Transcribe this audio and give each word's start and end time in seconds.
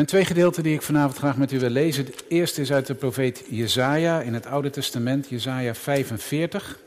En 0.00 0.06
twee 0.06 0.24
gedeelten 0.24 0.62
die 0.62 0.74
ik 0.74 0.82
vanavond 0.82 1.16
graag 1.16 1.36
met 1.36 1.52
u 1.52 1.58
wil 1.58 1.68
lezen. 1.70 2.04
Het 2.04 2.24
eerste 2.28 2.60
is 2.60 2.72
uit 2.72 2.86
de 2.86 2.94
profeet 2.94 3.42
Jezaja 3.48 4.20
in 4.20 4.34
het 4.34 4.46
Oude 4.46 4.70
Testament, 4.70 5.28
Jezaja 5.28 5.74
45. 5.74 6.78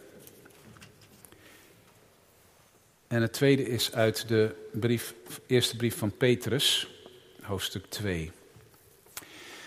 En 3.08 3.22
het 3.22 3.34
tweede 3.34 3.68
is 3.68 3.94
uit 3.94 4.28
de 4.28 4.56
brief, 4.72 5.14
eerste 5.48 5.76
brief 5.76 5.98
van 5.98 6.12
Petrus, 6.18 6.90
hoofdstuk 7.42 7.86
2. 7.90 8.32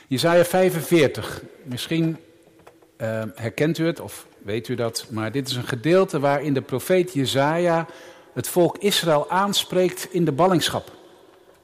Jezaja 0.06 0.44
45. 0.44 1.42
Misschien 1.62 2.16
uh, 3.00 3.22
herkent 3.34 3.78
u 3.78 3.86
het 3.86 4.00
of 4.00 4.26
weet 4.38 4.68
u 4.68 4.74
dat, 4.74 5.06
maar 5.10 5.32
dit 5.32 5.48
is 5.48 5.56
een 5.56 5.68
gedeelte 5.68 6.20
waarin 6.20 6.54
de 6.54 6.62
profeet 6.62 7.12
Jezaja 7.12 7.86
het 8.32 8.48
volk 8.48 8.78
Israël 8.78 9.30
aanspreekt 9.30 10.08
in 10.10 10.24
de 10.24 10.32
ballingschap. 10.32 10.94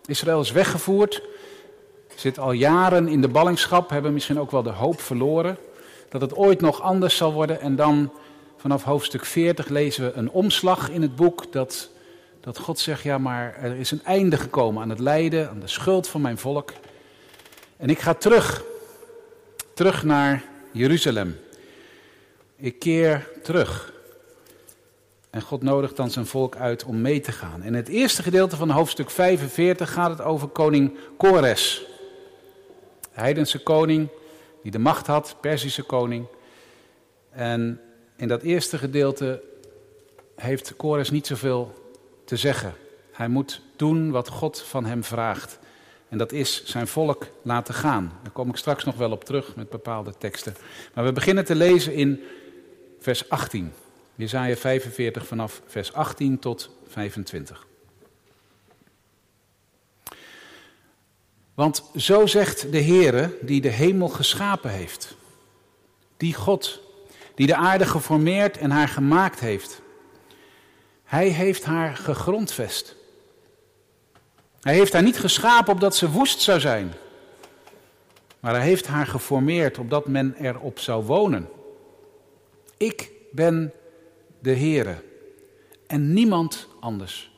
Israël 0.07 0.41
is 0.41 0.51
weggevoerd, 0.51 1.23
zit 2.23 2.39
al 2.39 2.53
jaren 2.53 3.09
in 3.09 3.21
de 3.21 3.29
ballingschap, 3.29 3.91
hebben 3.91 4.13
misschien 4.13 4.41
ook 4.41 4.51
wel 4.51 4.63
de 4.63 4.71
hoop 4.71 5.01
verloren 5.01 5.59
dat 6.09 6.21
het 6.21 6.37
ooit 6.37 6.61
nog 6.61 6.83
anders 6.83 7.17
zal 7.17 7.33
worden. 7.33 7.61
En 7.61 7.77
dan 7.77 8.13
vanaf 8.57 8.83
hoofdstuk 8.83 9.25
40 9.25 9.69
lezen 9.69 10.05
we 10.05 10.13
een 10.13 10.31
omslag 10.31 10.91
in 10.91 11.03
het 11.03 11.17
boek 11.17 11.53
dat, 11.53 11.91
dat 12.41 12.59
God 12.59 12.79
zegt, 12.79 13.03
ja 13.03 13.19
maar 13.19 13.57
er 13.57 13.77
is 13.77 13.91
een 13.91 14.05
einde 14.05 14.37
gekomen 14.37 14.83
aan 14.83 14.89
het 14.89 14.99
lijden, 14.99 15.49
aan 15.49 15.61
de 15.61 15.69
schuld 15.69 16.09
van 16.09 16.21
mijn 16.21 16.39
volk. 16.39 16.73
En 17.77 17.91
ik 17.91 17.99
ga 17.99 18.15
terug, 18.15 18.63
terug 19.75 20.05
naar 20.05 20.43
Jeruzalem. 20.71 21.39
Ik 22.57 22.79
keer 22.79 23.29
terug. 23.43 23.93
En 25.31 25.43
God 25.43 25.63
nodigt 25.63 25.97
dan 25.97 26.11
zijn 26.11 26.27
volk 26.27 26.57
uit 26.57 26.85
om 26.85 27.01
mee 27.01 27.21
te 27.21 27.33
gaan. 27.33 27.63
In 27.63 27.75
het 27.75 27.89
eerste 27.89 28.23
gedeelte 28.23 28.57
van 28.57 28.71
hoofdstuk 28.71 29.11
45 29.11 29.93
gaat 29.93 30.11
het 30.11 30.23
over 30.23 30.49
koning 30.49 30.97
Kores. 31.17 31.91
Heidense 33.13 33.59
koning 33.59 34.09
die 34.63 34.71
de 34.71 34.79
macht 34.79 35.07
had, 35.07 35.37
Perzische 35.41 35.83
koning. 35.83 36.27
En 37.31 37.81
in 38.17 38.29
dat 38.29 38.43
eerste 38.43 38.79
gedeelte 38.79 39.43
heeft 40.37 40.77
Kores 40.77 41.11
niet 41.11 41.27
zoveel 41.27 41.75
te 42.25 42.37
zeggen. 42.37 42.75
Hij 43.13 43.29
moet 43.29 43.61
doen 43.77 44.11
wat 44.11 44.29
God 44.29 44.61
van 44.61 44.85
hem 44.85 45.05
vraagt. 45.05 45.59
En 46.09 46.19
dat 46.19 46.33
is 46.33 46.65
zijn 46.65 46.87
volk 46.87 47.27
laten 47.43 47.75
gaan. 47.75 48.13
Daar 48.23 48.33
kom 48.33 48.49
ik 48.49 48.57
straks 48.57 48.85
nog 48.85 48.97
wel 48.97 49.11
op 49.11 49.25
terug 49.25 49.57
met 49.57 49.71
bepaalde 49.71 50.15
teksten. 50.19 50.57
Maar 50.95 51.05
we 51.05 51.13
beginnen 51.13 51.45
te 51.45 51.55
lezen 51.55 51.95
in 51.95 52.21
vers 52.99 53.29
18. 53.29 53.73
Jezaja 54.15 54.57
45 54.57 55.27
vanaf 55.27 55.63
vers 55.67 55.93
18 55.93 56.39
tot 56.39 56.71
25. 56.87 57.67
Want 61.55 61.85
zo 61.97 62.27
zegt 62.27 62.73
de 62.73 62.83
Heere 62.83 63.39
die 63.41 63.61
de 63.61 63.69
hemel 63.69 64.09
geschapen 64.09 64.71
heeft. 64.71 65.17
Die 66.17 66.35
God, 66.35 66.81
die 67.35 67.47
de 67.47 67.57
aarde 67.57 67.87
geformeerd 67.87 68.59
en 68.59 68.71
haar 68.71 68.89
gemaakt 68.89 69.41
heeft. 69.41 69.83
Hij 71.05 71.29
heeft 71.29 71.65
haar 71.65 71.97
gegrondvest. 71.97 72.97
Hij 74.61 74.75
heeft 74.75 74.93
haar 74.93 75.03
niet 75.03 75.19
geschapen 75.19 75.73
opdat 75.73 75.97
ze 75.97 76.11
woest 76.11 76.41
zou 76.41 76.61
zijn. 76.61 76.93
Maar 78.41 78.55
hij 78.55 78.65
heeft 78.65 78.87
haar 78.87 79.07
geformeerd 79.07 79.79
opdat 79.79 80.07
men 80.07 80.35
erop 80.35 80.79
zou 80.79 81.05
wonen. 81.05 81.49
Ik 82.77 83.11
ben 83.33 83.73
de 84.39 84.57
Heere 84.57 85.03
en 85.87 86.13
niemand 86.13 86.69
anders. 86.81 87.32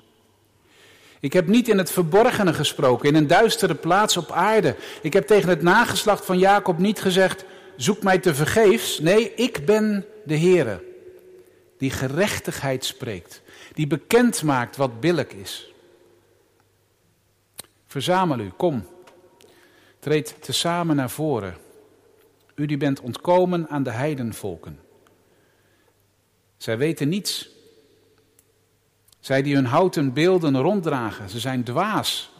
Ik 1.25 1.33
heb 1.33 1.47
niet 1.47 1.69
in 1.69 1.79
het 1.79 1.91
verborgene 1.91 2.55
gesproken, 2.55 3.09
in 3.09 3.15
een 3.15 3.27
duistere 3.27 3.75
plaats 3.75 4.17
op 4.17 4.31
aarde. 4.31 4.77
Ik 5.03 5.13
heb 5.13 5.27
tegen 5.27 5.49
het 5.49 5.63
nageslacht 5.63 6.25
van 6.25 6.39
Jacob 6.39 6.79
niet 6.79 7.01
gezegd, 7.01 7.45
zoek 7.77 8.03
mij 8.03 8.19
te 8.19 8.35
vergeefs. 8.35 8.99
Nee, 8.99 9.35
ik 9.35 9.67
ben 9.67 10.07
de 10.25 10.39
Heere, 10.39 10.85
die 11.79 11.91
gerechtigheid 11.91 12.85
spreekt, 12.85 13.43
die 13.73 13.87
bekend 13.87 14.43
maakt 14.43 14.77
wat 14.77 15.01
billijk 15.01 15.33
is. 15.33 15.73
Verzamel 17.87 18.39
u, 18.39 18.51
kom, 18.57 18.87
treed 19.99 20.35
tezamen 20.41 20.97
naar 20.97 21.11
voren. 21.11 21.57
U 22.55 22.67
die 22.67 22.77
bent 22.77 23.01
ontkomen 23.01 23.69
aan 23.69 23.83
de 23.83 23.91
heidenvolken. 23.91 24.81
Zij 26.57 26.79
weten 26.79 27.09
niets. 27.09 27.54
Zij 29.25 29.43
die 29.43 29.55
hun 29.55 29.67
houten 29.67 30.13
beelden 30.13 30.61
ronddragen, 30.61 31.29
ze 31.31 31.39
zijn 31.41 31.65
dwaas. 31.65 32.31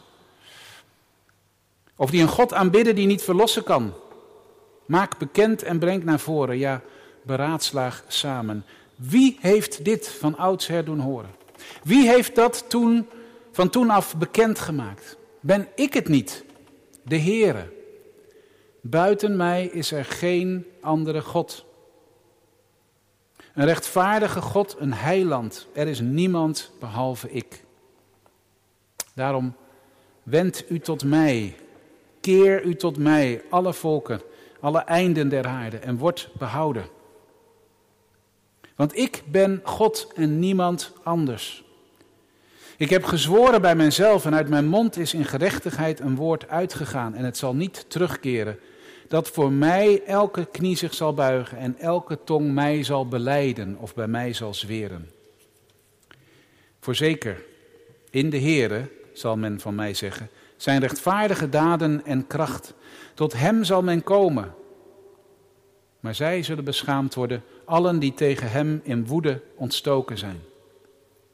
Of 1.95 2.09
die 2.09 2.21
een 2.21 2.27
God 2.27 2.53
aanbidden 2.53 2.95
die 2.95 3.05
niet 3.05 3.21
verlossen 3.21 3.63
kan. 3.63 3.93
Maak 4.85 5.17
bekend 5.17 5.63
en 5.63 5.79
breng 5.79 6.03
naar 6.03 6.19
voren, 6.19 6.57
ja, 6.57 6.81
beraadslaag 7.21 8.03
samen. 8.07 8.65
Wie 8.95 9.37
heeft 9.41 9.85
dit 9.85 10.09
van 10.19 10.37
oudsher 10.37 10.85
doen 10.85 10.99
horen? 10.99 11.29
Wie 11.83 12.07
heeft 12.07 12.35
dat 12.35 12.65
toen, 12.67 13.07
van 13.51 13.69
toen 13.69 13.89
af 13.89 14.15
bekendgemaakt? 14.17 15.17
Ben 15.39 15.67
ik 15.75 15.93
het 15.93 16.07
niet, 16.07 16.43
de 17.03 17.19
Heere? 17.19 17.73
Buiten 18.81 19.35
mij 19.35 19.65
is 19.65 19.91
er 19.91 20.05
geen 20.05 20.65
andere 20.81 21.21
God. 21.21 21.64
Een 23.55 23.65
rechtvaardige 23.65 24.41
God, 24.41 24.75
een 24.79 24.93
heiland. 24.93 25.67
Er 25.73 25.87
is 25.87 25.99
niemand 25.99 26.71
behalve 26.79 27.31
ik. 27.31 27.63
Daarom 29.13 29.55
wend 30.23 30.65
u 30.69 30.79
tot 30.79 31.03
mij, 31.03 31.55
keer 32.21 32.63
u 32.63 32.75
tot 32.75 32.97
mij, 32.97 33.41
alle 33.49 33.73
volken, 33.73 34.21
alle 34.59 34.79
einden 34.79 35.29
der 35.29 35.47
aarde, 35.47 35.77
en 35.77 35.97
word 35.97 36.29
behouden. 36.37 36.85
Want 38.75 38.97
ik 38.97 39.23
ben 39.27 39.61
God 39.63 40.11
en 40.15 40.39
niemand 40.39 40.91
anders. 41.03 41.63
Ik 42.77 42.89
heb 42.89 43.03
gezworen 43.03 43.61
bij 43.61 43.75
mijzelf 43.75 44.25
en 44.25 44.35
uit 44.35 44.49
mijn 44.49 44.67
mond 44.67 44.97
is 44.97 45.13
in 45.13 45.25
gerechtigheid 45.25 45.99
een 45.99 46.15
woord 46.15 46.47
uitgegaan 46.47 47.13
en 47.13 47.25
het 47.25 47.37
zal 47.37 47.55
niet 47.55 47.85
terugkeren 47.87 48.59
dat 49.07 49.29
voor 49.29 49.51
mij 49.51 50.03
elke 50.05 50.45
knie 50.45 50.77
zich 50.77 50.93
zal 50.93 51.13
buigen 51.13 51.57
en 51.57 51.77
elke 51.77 52.23
tong 52.23 52.53
mij 52.53 52.83
zal 52.83 53.07
beleiden 53.07 53.77
of 53.77 53.93
bij 53.93 54.07
mij 54.07 54.33
zal 54.33 54.53
zweren. 54.53 55.09
Voorzeker, 56.79 57.43
in 58.09 58.29
de 58.29 58.39
Heere, 58.39 58.89
zal 59.13 59.37
men 59.37 59.59
van 59.59 59.75
mij 59.75 59.93
zeggen, 59.93 60.29
zijn 60.57 60.79
rechtvaardige 60.79 61.49
daden 61.49 62.05
en 62.05 62.27
kracht. 62.27 62.73
Tot 63.13 63.33
hem 63.33 63.63
zal 63.63 63.83
men 63.83 64.03
komen. 64.03 64.53
Maar 65.99 66.15
zij 66.15 66.43
zullen 66.43 66.63
beschaamd 66.63 67.13
worden, 67.13 67.43
allen 67.65 67.99
die 67.99 68.13
tegen 68.13 68.51
hem 68.51 68.81
in 68.83 69.07
woede 69.07 69.41
ontstoken 69.55 70.17
zijn. 70.17 70.41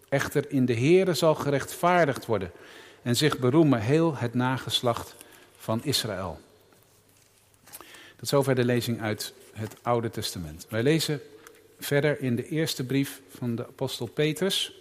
Echter 0.10 0.52
in 0.52 0.66
de 0.66 0.76
Heere 0.76 1.14
zal 1.14 1.36
gerechtvaardigd 1.36 2.26
worden 2.26 2.52
en 3.02 3.16
zich 3.16 3.40
beroemen 3.40 3.80
heel 3.80 4.16
het 4.16 4.34
nageslacht 4.34 5.16
van 5.58 5.84
Israël. 5.84 6.40
Tot 8.22 8.30
zover 8.30 8.56
de 8.56 8.66
lezing 8.66 9.02
uit 9.02 9.34
het 9.54 9.76
Oude 9.82 10.10
Testament. 10.10 10.66
Wij 10.70 10.84
lezen 10.84 11.22
verder 11.80 12.20
in 12.20 12.36
de 12.36 12.48
eerste 12.48 12.84
brief 12.84 13.22
van 13.38 13.56
de 13.56 13.68
apostel 13.68 14.08
Petrus. 14.08 14.74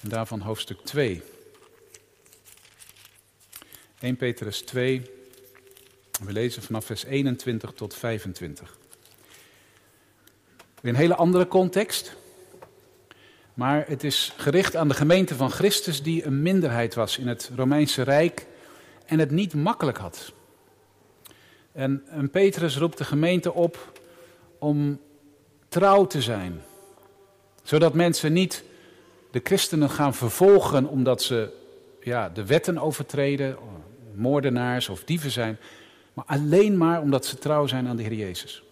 En 0.00 0.08
daarvan 0.08 0.40
hoofdstuk 0.40 0.80
2. 0.84 1.22
1 4.00 4.16
Petrus 4.16 4.60
2. 4.60 5.10
We 6.24 6.32
lezen 6.32 6.62
vanaf 6.62 6.84
vers 6.84 7.04
21 7.04 7.72
tot 7.72 7.94
25. 7.94 8.76
In 10.80 10.88
een 10.88 10.94
hele 10.94 11.14
andere 11.14 11.48
context. 11.48 12.16
Maar 13.54 13.84
het 13.88 14.04
is 14.04 14.32
gericht 14.36 14.76
aan 14.76 14.88
de 14.88 14.94
gemeente 14.94 15.34
van 15.34 15.50
Christus 15.50 16.02
die 16.02 16.24
een 16.24 16.42
minderheid 16.42 16.94
was 16.94 17.18
in 17.18 17.28
het 17.28 17.50
Romeinse 17.56 18.02
Rijk 18.02 18.46
en 19.06 19.18
het 19.18 19.30
niet 19.30 19.54
makkelijk 19.54 19.98
had. 19.98 20.32
En, 21.72 22.02
en 22.08 22.30
Petrus 22.30 22.76
roept 22.76 22.98
de 22.98 23.04
gemeente 23.04 23.52
op 23.52 23.92
om 24.58 25.00
trouw 25.68 26.06
te 26.06 26.22
zijn. 26.22 26.62
Zodat 27.62 27.94
mensen 27.94 28.32
niet 28.32 28.64
de 29.30 29.40
christenen 29.42 29.90
gaan 29.90 30.14
vervolgen 30.14 30.86
omdat 30.86 31.22
ze 31.22 31.52
ja, 32.00 32.28
de 32.28 32.46
wetten 32.46 32.78
overtreden, 32.78 33.56
moordenaars 34.14 34.88
of 34.88 35.04
dieven 35.04 35.30
zijn. 35.30 35.58
Maar 36.12 36.24
alleen 36.24 36.76
maar 36.76 37.00
omdat 37.00 37.26
ze 37.26 37.38
trouw 37.38 37.66
zijn 37.66 37.88
aan 37.88 37.96
de 37.96 38.02
Heer 38.02 38.14
Jezus. 38.14 38.62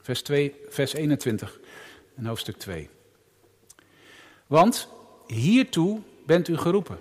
Vers, 0.00 0.22
2, 0.22 0.54
vers 0.68 0.92
21 0.92 1.60
en 2.16 2.26
hoofdstuk 2.26 2.56
2. 2.56 2.88
Want 4.46 4.88
hiertoe 5.26 6.00
bent 6.26 6.48
u 6.48 6.56
geroepen. 6.56 6.98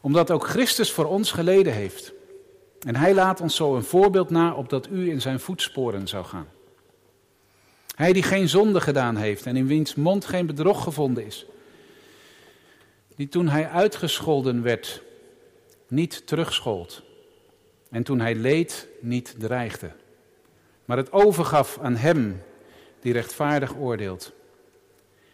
Omdat 0.00 0.30
ook 0.30 0.48
Christus 0.48 0.92
voor 0.92 1.04
ons 1.04 1.32
geleden 1.32 1.72
heeft 1.72 2.12
en 2.86 2.96
hij 2.96 3.14
laat 3.14 3.40
ons 3.40 3.56
zo 3.56 3.76
een 3.76 3.84
voorbeeld 3.84 4.30
na, 4.30 4.54
opdat 4.54 4.88
u 4.90 5.10
in 5.10 5.20
zijn 5.20 5.40
voetsporen 5.40 6.08
zou 6.08 6.24
gaan. 6.24 6.48
Hij 7.94 8.12
die 8.12 8.22
geen 8.22 8.48
zonde 8.48 8.80
gedaan 8.80 9.16
heeft 9.16 9.46
en 9.46 9.56
in 9.56 9.66
wiens 9.66 9.94
mond 9.94 10.24
geen 10.24 10.46
bedrog 10.46 10.82
gevonden 10.82 11.26
is. 11.26 11.46
Die 13.16 13.28
toen 13.28 13.48
hij 13.48 13.68
uitgescholden 13.68 14.62
werd, 14.62 15.02
niet 15.88 16.26
terugschold. 16.26 17.02
En 17.90 18.02
toen 18.02 18.20
hij 18.20 18.34
leed, 18.34 18.88
niet 19.00 19.34
dreigde. 19.38 19.90
Maar 20.84 20.96
het 20.96 21.12
overgaf 21.12 21.78
aan 21.82 21.96
hem 21.96 22.42
die 23.00 23.12
rechtvaardig 23.12 23.76
oordeelt. 23.76 24.32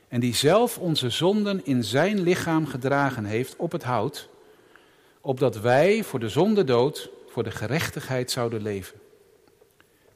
En 0.08 0.20
die 0.20 0.34
zelf 0.34 0.78
onze 0.78 1.10
zonden 1.10 1.64
in 1.64 1.84
zijn 1.84 2.20
lichaam 2.20 2.66
gedragen 2.66 3.24
heeft 3.24 3.56
op 3.56 3.72
het 3.72 3.82
hout, 3.82 4.28
opdat 5.20 5.60
wij 5.60 6.04
voor 6.04 6.20
de 6.20 6.28
zonde 6.28 6.64
dood, 6.64 7.10
voor 7.32 7.42
de 7.42 7.50
gerechtigheid 7.50 8.30
zouden 8.30 8.62
leven. 8.62 9.00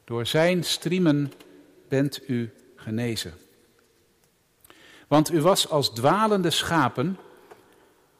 Door 0.03 0.25
zijn 0.25 0.63
striemen 0.63 1.31
bent 1.87 2.29
u 2.29 2.51
genezen. 2.75 3.33
Want 5.07 5.31
u 5.31 5.41
was 5.41 5.69
als 5.69 5.93
dwalende 5.93 6.49
schapen, 6.49 7.17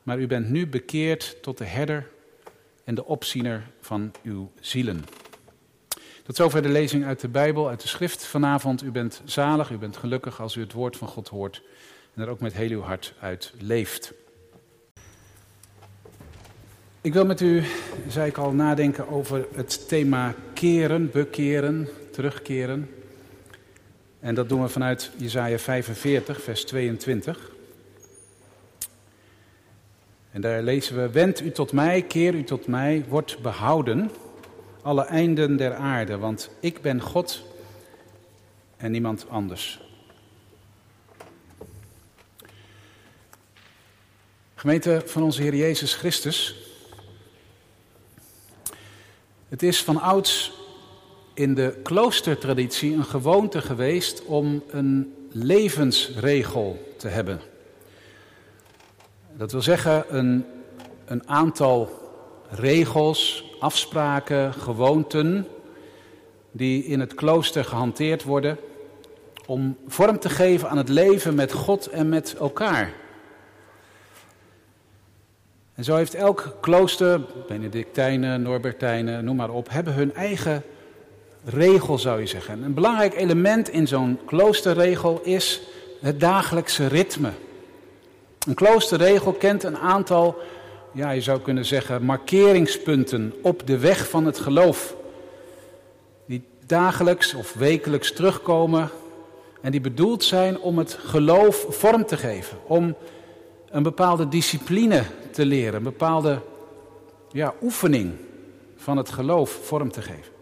maar 0.04 0.20
u 0.20 0.28
bent 0.28 0.50
nu 0.50 0.68
bekeerd 0.68 1.38
tot 1.42 1.58
de 1.58 1.66
herder 1.66 2.10
en 2.84 2.96
de 2.96 3.06
opziener 3.06 3.70
van 3.82 4.12
uw 4.24 4.52
zielen. 4.60 5.06
Tot 6.24 6.36
zover 6.36 6.62
de 6.62 6.70
lezing 6.70 7.06
uit 7.06 7.20
de 7.20 7.30
Bijbel, 7.30 7.70
uit 7.70 7.82
de 7.82 7.88
schrift 7.88 8.26
vanavond. 8.26 8.84
U 8.84 8.92
bent 8.92 9.22
zalig, 9.26 9.70
u 9.70 9.78
bent 9.78 9.98
gelukkig 9.98 10.42
als 10.42 10.56
u 10.56 10.62
het 10.62 10.74
woord 10.74 10.98
van 10.98 11.08
God 11.08 11.28
hoort 11.28 11.62
en 12.14 12.22
er 12.22 12.30
ook 12.30 12.40
met 12.40 12.54
heel 12.54 12.70
uw 12.70 12.82
hart 12.82 13.14
uit 13.20 13.54
leeft. 13.60 14.14
Ik 17.08 17.14
wil 17.14 17.26
met 17.26 17.42
u, 17.42 17.64
zei 18.08 18.30
ik 18.30 18.38
al, 18.38 18.52
nadenken 18.52 19.10
over 19.10 19.48
het 19.56 19.88
thema 19.88 20.36
keren, 20.54 21.12
bekeren, 21.12 21.88
terugkeren. 22.12 22.90
En 24.20 24.36
dat 24.36 24.50
doen 24.50 24.62
we 24.62 24.68
vanuit 24.68 25.12
Jesaja 25.18 25.58
45, 25.58 26.42
vers 26.42 26.66
22. 26.66 27.52
En 30.32 30.42
daar 30.42 30.62
lezen 30.62 31.02
we: 31.02 31.10
Wend 31.10 31.42
u 31.42 31.52
tot 31.52 31.72
mij, 31.72 32.02
keer 32.02 32.34
u 32.34 32.44
tot 32.44 32.68
mij, 32.68 33.06
wordt 33.08 33.42
behouden, 33.42 34.12
alle 34.82 35.06
einden 35.06 35.58
der 35.58 35.74
aarde, 35.74 36.18
want 36.18 36.50
ik 36.60 36.82
ben 36.82 37.02
God 37.02 37.44
en 38.78 38.92
niemand 38.92 39.26
anders. 39.30 39.82
Gemeente 44.56 45.02
van 45.06 45.24
onze 45.24 45.42
Heer 45.42 45.56
Jezus 45.56 45.94
Christus. 45.94 46.66
Het 49.50 49.64
is 49.64 49.84
van 49.84 50.02
ouds 50.02 50.54
in 51.34 51.54
de 51.54 51.80
kloostertraditie 51.84 52.94
een 52.94 53.06
gewoonte 53.06 53.62
geweest 53.62 54.26
om 54.26 54.64
een 54.70 55.14
levensregel 55.32 56.94
te 56.98 57.08
hebben. 57.08 57.42
Dat 59.34 59.52
wil 59.52 59.62
zeggen 59.62 60.18
een, 60.18 60.46
een 61.06 61.30
aantal 61.30 61.92
regels, 62.50 63.52
afspraken, 63.60 64.54
gewoonten 64.54 65.48
die 66.52 66.84
in 66.84 67.00
het 67.00 67.14
klooster 67.14 67.66
gehanteerd 67.66 68.24
worden 68.24 68.58
om 69.46 69.78
vorm 69.88 70.20
te 70.20 70.30
geven 70.30 70.70
aan 70.70 70.78
het 70.78 70.90
leven 70.90 71.36
met 71.36 71.52
God 71.52 71.88
en 71.88 72.10
met 72.10 72.36
elkaar. 72.40 72.94
En 75.78 75.84
zo 75.84 75.96
heeft 75.96 76.14
elk 76.14 76.56
klooster, 76.62 77.22
Benedictijnen, 77.48 78.42
Norbertijnen, 78.42 79.26
noem 79.26 79.36
maar 79.36 79.50
op, 79.50 79.70
hebben 79.70 79.94
hun 79.94 80.14
eigen 80.16 80.64
regel 81.46 81.98
zou 81.98 82.20
je 82.20 82.26
zeggen. 82.26 82.64
Een 82.64 82.74
belangrijk 82.74 83.16
element 83.16 83.70
in 83.70 83.88
zo'n 83.88 84.20
kloosterregel 84.26 85.20
is 85.24 85.62
het 86.02 86.20
dagelijkse 86.20 86.88
ritme. 86.88 87.30
Een 88.48 88.54
kloosterregel 88.54 89.34
kent 89.34 89.64
een 89.64 89.78
aantal, 89.78 90.38
ja, 90.92 91.10
je 91.10 91.22
zou 91.22 91.40
kunnen 91.40 91.66
zeggen, 91.66 92.04
markeringspunten 92.04 93.34
op 93.42 93.68
de 93.68 93.78
weg 93.78 94.10
van 94.10 94.26
het 94.26 94.40
geloof. 94.40 94.96
Die 96.26 96.44
dagelijks 96.66 97.34
of 97.34 97.54
wekelijks 97.54 98.12
terugkomen 98.12 98.90
en 99.62 99.72
die 99.72 99.82
bedoeld 99.82 100.24
zijn 100.24 100.60
om 100.60 100.78
het 100.78 100.98
geloof 101.06 101.66
vorm 101.70 102.06
te 102.06 102.18
geven. 102.18 102.58
Om 102.66 102.96
een 103.70 103.84
bepaalde 103.84 104.28
discipline 104.28 105.04
te 105.38 105.46
leren, 105.46 105.74
een 105.74 105.84
bepaalde 105.84 106.42
ja, 107.32 107.54
oefening 107.62 108.14
van 108.76 108.98
het 108.98 109.10
geloof 109.10 109.50
vorm 109.50 109.92
te 109.92 110.02
geven. 110.02 110.34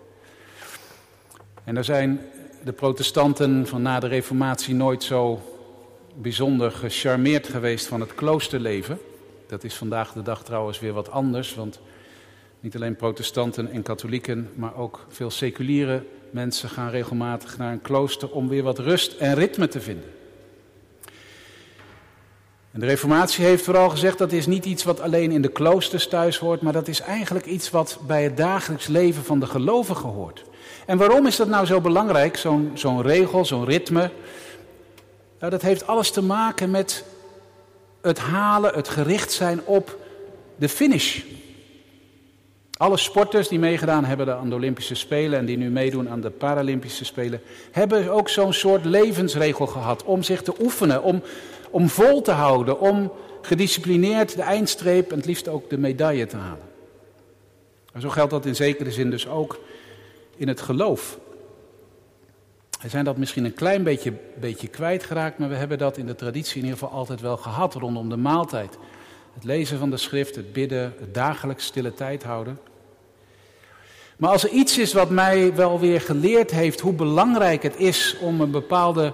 En 1.63 1.74
daar 1.74 1.83
zijn 1.83 2.21
de 2.63 2.71
protestanten 2.71 3.68
van 3.68 3.81
na 3.81 4.00
de 4.00 4.07
Reformatie 4.07 4.75
nooit 4.75 5.03
zo 5.03 5.42
bijzonder 6.15 6.71
gecharmeerd 6.71 7.47
geweest 7.47 7.88
van 7.88 8.00
het 8.00 8.15
kloosterleven. 8.15 9.00
Dat 9.47 9.63
is 9.63 9.75
vandaag 9.75 10.13
de 10.13 10.21
dag 10.21 10.44
trouwens 10.44 10.80
weer 10.80 10.94
wat 10.94 11.12
anders, 11.12 11.56
want 11.56 11.80
niet 12.59 12.75
alleen 12.75 12.95
protestanten 12.95 13.71
en 13.71 13.81
katholieken, 13.81 14.50
maar 14.53 14.75
ook 14.75 15.06
veel 15.09 15.30
seculiere 15.30 16.03
mensen 16.31 16.69
gaan 16.69 16.89
regelmatig 16.89 17.57
naar 17.57 17.71
een 17.71 17.81
klooster 17.81 18.31
om 18.31 18.47
weer 18.47 18.63
wat 18.63 18.80
rust 18.80 19.13
en 19.13 19.33
ritme 19.33 19.68
te 19.68 19.81
vinden. 19.81 20.09
En 22.75 22.81
de 22.81 22.88
Reformatie 22.88 23.45
heeft 23.45 23.63
vooral 23.63 23.89
gezegd 23.89 24.18
dat 24.18 24.31
is 24.31 24.45
niet 24.45 24.66
iets 24.66 24.83
wat 24.83 25.01
alleen 25.01 25.31
in 25.31 25.42
de 25.42 25.48
kloosters 25.48 26.07
thuis 26.07 26.38
hoort, 26.38 26.62
maar 26.62 26.74
dat 26.74 26.88
is 26.88 27.01
eigenlijk 27.01 27.45
iets 27.45 27.69
wat 27.69 27.98
bij 28.07 28.24
het 28.24 28.38
dagelijks 28.38 28.88
leven 28.88 29.24
van 29.24 29.39
de 29.39 29.45
gelovigen 29.45 30.09
hoort. 30.09 30.44
En 30.85 30.97
waarom 30.97 31.26
is 31.26 31.35
dat 31.35 31.47
nou 31.47 31.66
zo 31.66 31.81
belangrijk, 31.81 32.38
zo'n 32.73 33.02
regel, 33.02 33.45
zo'n 33.45 33.66
ritme? 33.66 34.09
Nou, 35.40 35.52
dat 35.52 35.61
heeft 35.61 35.88
alles 35.88 36.11
te 36.11 36.21
maken 36.21 36.71
met 36.71 37.04
het 38.02 38.19
halen, 38.19 38.73
het 38.73 38.88
gericht 38.88 39.31
zijn 39.31 39.61
op 39.66 39.97
de 40.56 40.69
finish. 40.69 41.21
Alle 42.78 42.97
sporters 42.97 43.47
die 43.47 43.59
meegedaan 43.59 44.06
hebben 44.06 44.38
aan 44.38 44.50
de 44.50 44.56
Olympische 44.56 44.95
Spelen 44.95 45.40
en 45.40 45.45
die 45.45 45.57
nu 45.57 45.69
meedoen 45.69 46.09
aan 46.09 46.21
de 46.21 46.30
Paralympische 46.30 47.06
Spelen, 47.06 47.42
hebben 47.71 48.11
ook 48.11 48.30
zo'n 48.30 48.54
soort 48.54 48.85
levensregel 48.85 49.68
gehad 49.68 50.04
om 50.04 50.23
zich 50.23 50.42
te 50.42 50.54
oefenen, 50.59 51.04
om, 51.04 51.21
om 51.69 51.90
vol 51.90 52.22
te 52.22 52.31
houden, 52.31 52.80
om 52.80 53.12
gedisciplineerd 53.42 54.36
de 54.36 54.42
eindstreep 54.42 55.12
en 55.12 55.18
het 55.18 55.26
liefst 55.26 55.48
ook 55.48 55.69
de 55.69 55.78
medaille 55.78 56.26
te 56.26 56.38
halen. 56.38 56.74
En 57.94 58.02
zo 58.02 58.10
geldt 58.10 58.31
dat 58.31 58.45
in 58.45 58.56
zekere 58.56 58.92
zin 58.92 59.10
dus 59.10 59.28
ook 59.28 59.60
in 60.38 60.48
het 60.48 60.62
geloof. 60.62 61.19
We 62.81 62.90
zijn 62.90 63.06
dat 63.06 63.18
misschien 63.18 63.45
een 63.45 63.54
klein 63.54 63.84
beetje, 63.84 64.14
beetje 64.40 64.68
kwijtgeraakt, 64.68 65.38
maar 65.38 65.50
we 65.50 65.56
hebben 65.56 65.78
dat 65.78 65.98
in 65.98 66.06
de 66.06 66.16
traditie 66.16 66.56
in 66.56 66.64
ieder 66.64 66.80
geval 66.80 66.98
altijd 66.98 67.22
wel 67.22 67.38
gehad 67.38 67.74
rondom 67.74 68.10
de 68.10 68.18
maaltijd. 68.18 68.78
Het 69.34 69.44
lezen 69.44 69.78
van 69.78 69.90
de 69.90 69.98
schrift, 69.98 70.36
het 70.36 70.54
bidden, 70.54 70.94
het 71.00 71.14
dagelijks 71.14 71.66
stille 71.66 71.94
tijd 71.94 72.24
houden. 72.24 72.60
Maar 74.18 74.30
als 74.30 74.44
er 74.44 74.50
iets 74.50 74.78
is 74.78 74.94
wat 74.94 75.10
mij 75.10 75.56
wel 75.56 75.80
weer 75.80 76.02
geleerd 76.02 76.52
heeft 76.52 76.80
hoe 76.80 76.94
belangrijk 76.94 77.64
het 77.64 77.78
is 77.78 78.16
om 78.22 78.42
een 78.42 78.52
bepaalde 78.52 79.14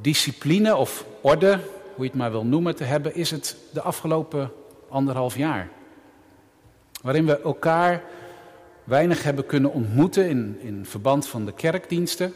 discipline 0.00 0.76
of 0.76 1.04
orde, 1.20 1.58
hoe 1.94 2.04
je 2.04 2.10
het 2.10 2.14
maar 2.14 2.30
wil 2.30 2.44
noemen, 2.44 2.76
te 2.76 2.84
hebben, 2.84 3.14
is 3.14 3.30
het 3.30 3.56
de 3.72 3.80
afgelopen 3.80 4.52
anderhalf 4.88 5.36
jaar. 5.36 5.68
Waarin 7.02 7.26
we 7.26 7.40
elkaar 7.40 8.02
weinig 8.84 9.22
hebben 9.22 9.46
kunnen 9.46 9.72
ontmoeten 9.72 10.28
in, 10.28 10.58
in 10.60 10.86
verband 10.86 11.26
van 11.26 11.44
de 11.44 11.52
kerkdiensten 11.52 12.34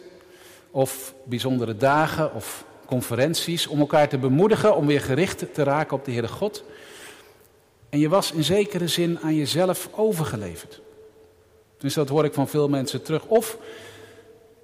of 0.70 1.14
bijzondere 1.24 1.76
dagen 1.76 2.34
of 2.34 2.64
conferenties 2.86 3.66
om 3.66 3.80
elkaar 3.80 4.08
te 4.08 4.18
bemoedigen, 4.18 4.76
om 4.76 4.86
weer 4.86 5.00
gericht 5.00 5.54
te 5.54 5.62
raken 5.62 5.96
op 5.96 6.04
de 6.04 6.12
Heere 6.12 6.28
God. 6.28 6.64
En 7.88 7.98
je 7.98 8.08
was 8.08 8.32
in 8.32 8.44
zekere 8.44 8.88
zin 8.88 9.18
aan 9.20 9.34
jezelf 9.34 9.88
overgeleverd. 9.92 10.80
Dus 11.78 11.94
dat 11.94 12.08
hoor 12.08 12.24
ik 12.24 12.34
van 12.34 12.48
veel 12.48 12.68
mensen 12.68 13.02
terug. 13.02 13.24
Of 13.26 13.58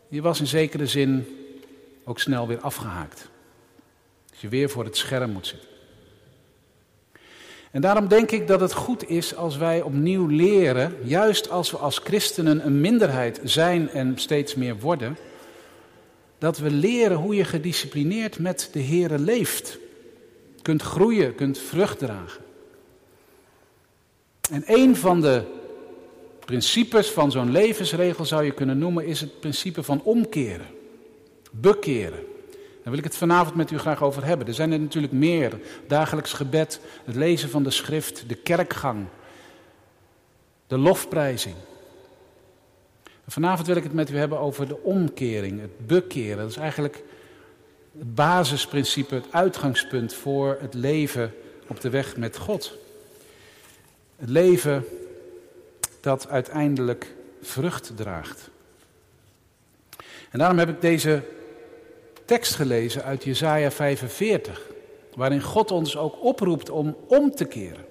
je 0.09 0.23
was 0.23 0.41
in 0.41 0.47
zekere 0.47 0.87
zin 0.87 1.27
ook 2.07 2.21
snel 2.21 2.47
weer 2.47 2.61
afgehaakt. 2.61 3.29
Dat 4.31 4.41
je 4.41 4.49
weer 4.49 4.71
voor 4.71 4.85
het 4.85 4.97
scherm 4.97 5.31
moet 5.31 5.47
zitten. 5.47 5.69
En 7.71 7.81
daarom 7.81 8.09
denk 8.09 8.31
ik 8.31 8.47
dat 8.47 8.61
het 8.61 8.73
goed 8.73 9.09
is 9.09 9.35
als 9.35 9.57
wij 9.57 9.83
opnieuw 9.83 10.27
leren, 10.27 10.97
juist 11.03 11.51
als 11.51 11.71
we 11.71 11.77
als 11.77 11.99
christenen 11.99 12.67
een 12.67 12.81
minderheid 12.81 13.41
zijn 13.45 13.89
en 13.89 14.19
steeds 14.19 14.55
meer 14.55 14.79
worden, 14.79 15.17
dat 16.39 16.59
we 16.59 16.71
leren 16.71 17.17
hoe 17.17 17.35
je 17.35 17.45
gedisciplineerd 17.45 18.39
met 18.39 18.69
de 18.73 18.83
Here 18.83 19.19
leeft. 19.19 19.79
Kunt 20.63 20.83
groeien, 20.83 21.35
kunt 21.35 21.59
vrucht 21.59 21.99
dragen. 21.99 22.43
En 24.51 24.63
een 24.67 24.97
van 24.97 25.21
de 25.21 25.43
principes 26.45 27.11
van 27.11 27.31
zo'n 27.31 27.51
levensregel 27.51 28.25
zou 28.25 28.45
je 28.45 28.53
kunnen 28.53 28.79
noemen, 28.79 29.07
is 29.07 29.21
het 29.21 29.41
principe 29.41 29.83
van 29.83 30.03
omkeren, 30.03 30.67
bekeren. 31.61 32.25
Daar 32.87 32.95
wil 32.95 33.05
ik 33.05 33.05
het 33.05 33.17
vanavond 33.17 33.55
met 33.55 33.71
u 33.71 33.79
graag 33.79 34.03
over 34.03 34.25
hebben. 34.25 34.47
Er 34.47 34.55
zijn 34.55 34.73
er 34.73 34.81
natuurlijk 34.81 35.13
meer. 35.13 35.61
Dagelijks 35.87 36.33
gebed, 36.33 36.81
het 37.05 37.15
lezen 37.15 37.51
van 37.51 37.63
de 37.63 37.71
schrift, 37.71 38.29
de 38.29 38.35
kerkgang, 38.35 39.07
de 40.67 40.79
lofprijzing. 40.79 41.55
Vanavond 43.29 43.67
wil 43.67 43.77
ik 43.77 43.83
het 43.83 43.93
met 43.93 44.11
u 44.11 44.17
hebben 44.17 44.39
over 44.39 44.69
de 44.69 44.83
omkering, 44.83 45.61
het 45.61 45.87
bekeren. 45.87 46.37
Dat 46.37 46.51
is 46.51 46.57
eigenlijk 46.57 47.03
het 47.99 48.15
basisprincipe, 48.15 49.15
het 49.15 49.27
uitgangspunt 49.31 50.15
voor 50.15 50.59
het 50.61 50.75
leven 50.75 51.35
op 51.67 51.81
de 51.81 51.91
weg 51.91 52.17
met 52.17 52.37
God. 52.37 52.73
Het 54.17 54.29
leven 54.29 54.85
dat 56.01 56.29
uiteindelijk 56.29 57.15
vrucht 57.43 57.93
draagt. 57.97 58.51
En 60.31 60.39
daarom 60.39 60.59
heb 60.59 60.69
ik 60.69 60.81
deze 60.81 61.23
tekst 62.27 62.55
gelezen 62.55 63.03
uit 63.03 63.25
Jesaja 63.25 63.71
45, 63.71 64.71
waarin 65.15 65.43
God 65.43 65.71
ons 65.71 65.97
ook 65.97 66.25
oproept 66.25 66.71
om 66.71 66.97
om 67.07 67.35
te 67.35 67.45
keren. 67.45 67.85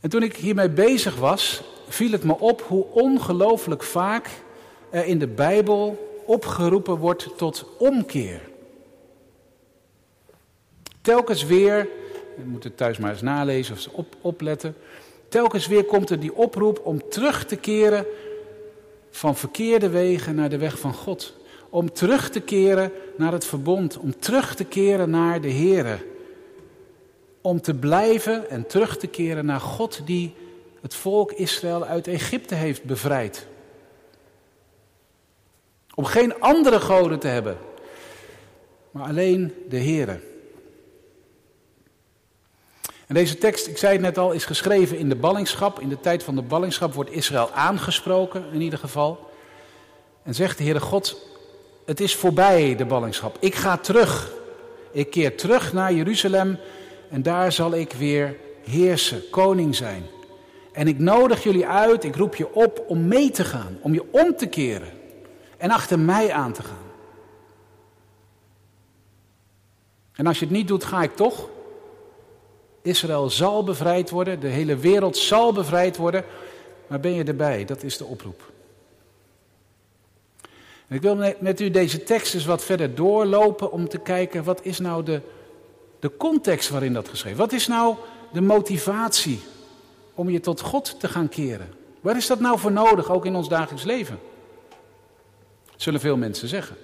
En 0.00 0.10
toen 0.10 0.22
ik 0.22 0.36
hiermee 0.36 0.68
bezig 0.68 1.16
was, 1.16 1.62
viel 1.88 2.10
het 2.10 2.24
me 2.24 2.38
op 2.38 2.60
hoe 2.60 2.84
ongelooflijk 2.90 3.82
vaak 3.82 4.28
er 4.90 5.04
in 5.04 5.18
de 5.18 5.26
Bijbel 5.26 6.08
opgeroepen 6.26 6.96
wordt 6.96 7.28
tot 7.36 7.66
omkeer. 7.78 8.40
Telkens 11.00 11.44
weer, 11.44 11.88
je 12.36 12.44
moet 12.44 12.64
het 12.64 12.76
thuis 12.76 12.98
maar 12.98 13.10
eens 13.10 13.22
nalezen 13.22 13.74
of 13.74 13.86
op, 13.92 14.16
opletten. 14.20 14.76
Telkens 15.28 15.66
weer 15.66 15.84
komt 15.84 16.10
er 16.10 16.20
die 16.20 16.34
oproep 16.34 16.80
om 16.84 17.08
terug 17.08 17.44
te 17.46 17.56
keren 17.56 18.06
van 19.10 19.36
verkeerde 19.36 19.88
wegen 19.88 20.34
naar 20.34 20.48
de 20.48 20.58
weg 20.58 20.78
van 20.78 20.94
God. 20.94 21.34
Om 21.70 21.92
terug 21.92 22.30
te 22.30 22.40
keren 22.40 22.92
naar 23.16 23.32
het 23.32 23.44
verbond. 23.44 23.98
Om 23.98 24.18
terug 24.18 24.54
te 24.54 24.64
keren 24.64 25.10
naar 25.10 25.40
de 25.40 25.52
Here. 25.52 25.98
Om 27.40 27.60
te 27.60 27.74
blijven 27.74 28.50
en 28.50 28.66
terug 28.66 28.96
te 28.96 29.06
keren 29.06 29.46
naar 29.46 29.60
God 29.60 30.00
die 30.04 30.34
het 30.80 30.94
volk 30.94 31.32
Israël 31.32 31.84
uit 31.84 32.06
Egypte 32.06 32.54
heeft 32.54 32.84
bevrijd. 32.84 33.46
Om 35.94 36.04
geen 36.04 36.40
andere 36.40 36.80
goden 36.80 37.18
te 37.18 37.26
hebben, 37.26 37.58
maar 38.90 39.08
alleen 39.08 39.54
de 39.68 39.78
Here. 39.78 40.20
En 43.06 43.14
deze 43.16 43.38
tekst, 43.38 43.66
ik 43.66 43.78
zei 43.78 43.92
het 43.92 44.02
net 44.02 44.18
al, 44.18 44.32
is 44.32 44.44
geschreven 44.44 44.98
in 44.98 45.08
de 45.08 45.16
ballingschap. 45.16 45.80
In 45.80 45.88
de 45.88 46.00
tijd 46.00 46.22
van 46.22 46.34
de 46.34 46.42
ballingschap 46.42 46.94
wordt 46.94 47.10
Israël 47.10 47.50
aangesproken, 47.50 48.44
in 48.52 48.60
ieder 48.60 48.78
geval. 48.78 49.30
En 50.22 50.34
zegt 50.34 50.58
de 50.58 50.64
Heere 50.64 50.80
God, 50.80 51.29
het 51.90 52.00
is 52.00 52.14
voorbij 52.16 52.76
de 52.76 52.84
ballingschap. 52.84 53.36
Ik 53.40 53.54
ga 53.54 53.76
terug. 53.76 54.32
Ik 54.90 55.10
keer 55.10 55.36
terug 55.36 55.72
naar 55.72 55.92
Jeruzalem 55.92 56.58
en 57.08 57.22
daar 57.22 57.52
zal 57.52 57.74
ik 57.74 57.92
weer 57.92 58.36
heersen, 58.64 59.30
koning 59.30 59.76
zijn. 59.76 60.02
En 60.72 60.88
ik 60.88 60.98
nodig 60.98 61.42
jullie 61.42 61.66
uit, 61.66 62.04
ik 62.04 62.16
roep 62.16 62.34
je 62.34 62.54
op 62.54 62.84
om 62.86 63.08
mee 63.08 63.30
te 63.30 63.44
gaan, 63.44 63.78
om 63.80 63.94
je 63.94 64.04
om 64.10 64.36
te 64.36 64.46
keren 64.46 64.88
en 65.56 65.70
achter 65.70 65.98
mij 65.98 66.32
aan 66.32 66.52
te 66.52 66.62
gaan. 66.62 66.88
En 70.12 70.26
als 70.26 70.38
je 70.38 70.44
het 70.44 70.54
niet 70.54 70.68
doet, 70.68 70.84
ga 70.84 71.02
ik 71.02 71.16
toch. 71.16 71.48
Israël 72.82 73.30
zal 73.30 73.64
bevrijd 73.64 74.10
worden, 74.10 74.40
de 74.40 74.48
hele 74.48 74.76
wereld 74.76 75.16
zal 75.16 75.52
bevrijd 75.52 75.96
worden. 75.96 76.24
Maar 76.86 77.00
ben 77.00 77.14
je 77.14 77.24
erbij? 77.24 77.64
Dat 77.64 77.82
is 77.82 77.96
de 77.96 78.04
oproep. 78.04 78.52
Ik 80.90 81.02
wil 81.02 81.34
met 81.38 81.60
u 81.60 81.70
deze 81.70 82.02
tekst 82.02 82.34
eens 82.34 82.44
wat 82.44 82.64
verder 82.64 82.94
doorlopen 82.94 83.72
om 83.72 83.88
te 83.88 83.98
kijken 83.98 84.44
wat 84.44 84.64
is 84.64 84.78
nou 84.78 85.04
de, 85.04 85.20
de 85.98 86.16
context 86.16 86.68
waarin 86.68 86.92
dat 86.92 87.08
geschreven 87.08 87.38
Wat 87.38 87.52
is 87.52 87.66
nou 87.66 87.96
de 88.32 88.40
motivatie 88.40 89.40
om 90.14 90.30
je 90.30 90.40
tot 90.40 90.60
God 90.60 91.00
te 91.00 91.08
gaan 91.08 91.28
keren? 91.28 91.74
Waar 92.00 92.16
is 92.16 92.26
dat 92.26 92.40
nou 92.40 92.58
voor 92.58 92.72
nodig, 92.72 93.10
ook 93.10 93.26
in 93.26 93.34
ons 93.34 93.48
dagelijks 93.48 93.84
leven? 93.84 94.18
Zullen 95.76 96.00
veel 96.00 96.16
mensen 96.16 96.48
zeggen. 96.48 96.76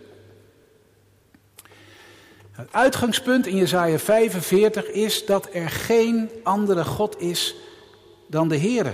Het 2.50 2.72
uitgangspunt 2.72 3.46
in 3.46 3.56
Jesaja 3.56 3.98
45 3.98 4.90
is 4.90 5.26
dat 5.26 5.48
er 5.52 5.68
geen 5.68 6.30
andere 6.42 6.84
God 6.84 7.20
is 7.20 7.54
dan 8.26 8.48
de 8.48 8.58
Heere. 8.58 8.92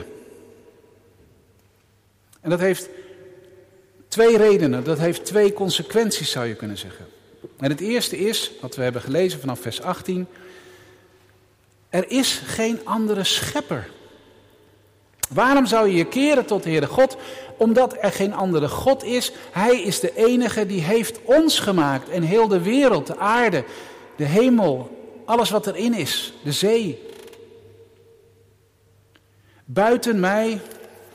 En 2.41 2.51
dat 2.51 2.61
heeft 2.61 2.89
twee 4.13 4.37
redenen, 4.37 4.85
dat 4.85 4.99
heeft 4.99 5.25
twee 5.25 5.53
consequenties 5.53 6.31
zou 6.31 6.47
je 6.47 6.55
kunnen 6.55 6.79
zeggen. 6.79 7.07
En 7.59 7.71
het 7.71 7.81
eerste 7.81 8.19
is, 8.19 8.53
wat 8.61 8.77
we 8.77 8.83
hebben 8.83 9.03
gelezen 9.03 9.41
vanaf 9.41 9.61
vers 9.61 9.83
18, 9.83 10.27
er 11.89 12.11
is 12.11 12.43
geen 12.45 12.81
andere 12.85 13.25
schepper. 13.25 13.89
Waarom 15.31 15.67
zou 15.67 15.89
je 15.89 15.97
je 15.97 16.05
keren 16.05 16.47
tot 16.47 16.63
de 16.63 16.71
Heere 16.71 16.87
God? 16.87 17.17
Omdat 17.57 17.97
er 18.01 18.13
geen 18.13 18.35
andere 18.35 18.69
God 18.69 19.05
is. 19.05 19.33
Hij 19.51 19.83
is 19.83 20.01
de 20.01 20.15
enige 20.15 20.67
die 20.67 20.81
heeft 20.81 21.21
ons 21.23 21.59
gemaakt 21.59 22.09
en 22.09 22.23
heel 22.23 22.49
de 22.49 22.61
wereld, 22.61 23.07
de 23.07 23.17
aarde, 23.17 23.65
de 24.17 24.25
hemel, 24.25 24.99
alles 25.25 25.51
wat 25.51 25.67
erin 25.67 25.95
is, 25.95 26.33
de 26.45 26.53
zee. 26.53 27.03
Buiten 29.65 30.21
mij, 30.21 30.61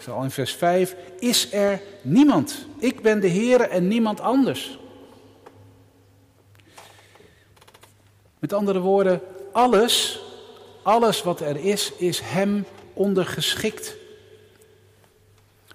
al 0.07 0.23
in 0.23 0.31
vers 0.31 0.53
5, 0.53 0.95
is 1.19 1.53
er 1.53 1.81
niemand. 2.01 2.66
Ik 2.79 3.01
ben 3.01 3.19
de 3.19 3.29
Heere 3.29 3.63
en 3.63 3.87
niemand 3.87 4.19
anders. 4.19 4.79
Met 8.39 8.53
andere 8.53 8.79
woorden, 8.79 9.21
alles, 9.51 10.21
alles 10.81 11.23
wat 11.23 11.41
er 11.41 11.57
is, 11.57 11.93
is 11.97 12.19
Hem 12.19 12.65
ondergeschikt. 12.93 13.95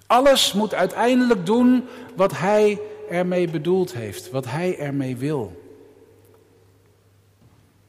Alles 0.07 0.53
moet 0.53 0.73
uiteindelijk 0.73 1.45
doen 1.45 1.87
wat 2.15 2.31
Hij 2.37 2.79
ermee 3.09 3.47
bedoeld 3.49 3.93
heeft, 3.93 4.29
wat 4.29 4.45
Hij 4.45 4.77
ermee 4.77 5.17
wil. 5.17 5.61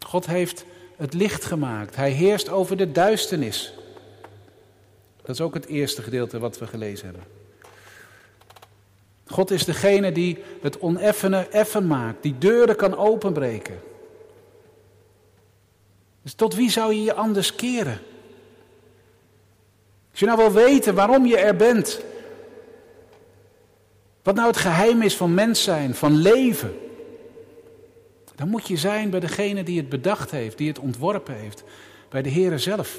God 0.07 0.27
heeft 0.27 0.65
het 0.97 1.15
licht 1.15 1.45
gemaakt. 1.45 1.97
Hij 1.97 2.11
heerst 2.11 2.49
over 2.49 2.77
de 2.77 2.93
duisternis. 2.93 3.75
Dat 5.23 5.35
is 5.35 5.41
ook 5.41 5.55
het 5.55 5.67
eerste 5.67 6.03
gedeelte 6.03 6.39
wat 6.39 6.59
we 6.59 6.67
gelezen 6.67 7.05
hebben. 7.05 7.44
God 9.27 9.51
is 9.51 9.65
degene 9.65 10.13
die 10.13 10.39
het 10.63 10.79
oneffene 10.79 11.49
effen 11.49 11.87
maakt, 11.87 12.23
die 12.23 12.39
deuren 12.39 12.77
kan 12.77 12.97
openbreken. 12.97 13.81
Dus 16.23 16.35
tot 16.35 16.55
wie 16.55 16.71
zou 16.71 16.95
je 16.95 17.03
je 17.03 17.15
anders 17.15 17.55
keren? 17.55 17.99
Als 20.11 20.21
je 20.21 20.27
nou 20.27 20.39
wil 20.39 20.53
weten 20.53 20.95
waarom 20.95 21.27
je 21.27 21.37
er 21.37 21.57
bent, 21.57 22.01
wat 24.23 24.35
nou 24.35 24.47
het 24.47 24.57
geheim 24.57 25.03
is 25.03 25.17
van 25.17 25.35
mens 25.35 25.63
zijn, 25.63 25.95
van 25.95 26.17
leven, 26.17 26.79
dan 28.35 28.49
moet 28.49 28.69
je 28.69 28.77
zijn 28.77 29.11
bij 29.11 29.21
degene 29.21 29.63
die 29.63 29.79
het 29.79 29.89
bedacht 29.89 30.31
heeft, 30.31 30.59
die 30.59 30.69
het 30.69 30.79
ontworpen 30.79 31.35
heeft, 31.35 31.65
bij 32.09 32.23
de 32.23 32.31
Heere 32.31 32.59
zelf. 32.59 32.99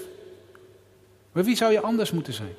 Maar 1.32 1.44
wie 1.44 1.56
zou 1.56 1.72
je 1.72 1.82
anders 1.82 2.12
moeten 2.12 2.34
zijn? 2.34 2.56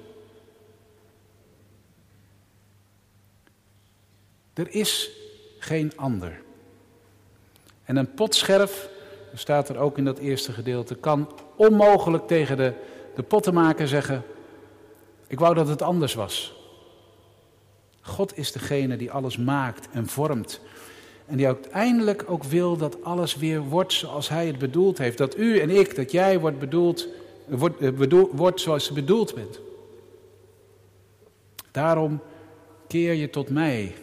Er 4.57 4.75
is 4.75 5.11
geen 5.59 5.93
ander. 5.97 6.41
En 7.85 7.97
een 7.97 8.15
potscherf, 8.15 8.89
er 9.33 9.39
staat 9.39 9.69
er 9.69 9.79
ook 9.79 9.99
in 9.99 10.05
dat 10.05 10.19
eerste 10.19 10.53
gedeelte, 10.53 10.95
kan 10.95 11.31
onmogelijk 11.57 12.27
tegen 12.27 12.57
de, 12.57 12.73
de 13.15 13.23
pottenmaker 13.23 13.89
zeggen: 13.89 14.23
Ik 15.27 15.39
wou 15.39 15.55
dat 15.55 15.69
het 15.69 15.83
anders 15.83 16.15
was. 16.15 16.55
God 18.01 18.39
is 18.39 18.53
degene 18.53 18.97
die 18.97 19.11
alles 19.11 19.37
maakt 19.37 19.89
en 19.93 20.07
vormt. 20.07 20.61
En 21.27 21.37
die 21.37 21.47
uiteindelijk 21.47 22.25
ook 22.27 22.45
wil 22.45 22.77
dat 22.77 23.05
alles 23.05 23.37
weer 23.37 23.61
wordt 23.61 23.93
zoals 23.93 24.29
Hij 24.29 24.47
het 24.47 24.59
bedoeld 24.59 24.99
heeft. 24.99 25.19
Dat 25.19 25.37
u 25.37 25.59
en 25.59 25.71
ik, 25.71 25.97
dat 25.97 26.11
jij 26.11 26.41
wordt 26.41 26.59
bedoeld, 26.59 27.09
wordt, 27.47 27.81
eh, 27.81 28.27
wordt 28.33 28.61
zoals 28.61 28.89
je 28.89 28.95
bedoeld 28.95 29.35
bent. 29.35 29.61
Daarom 31.71 32.21
keer 32.87 33.13
je 33.13 33.31
tot 33.31 33.51
mij. 33.51 33.95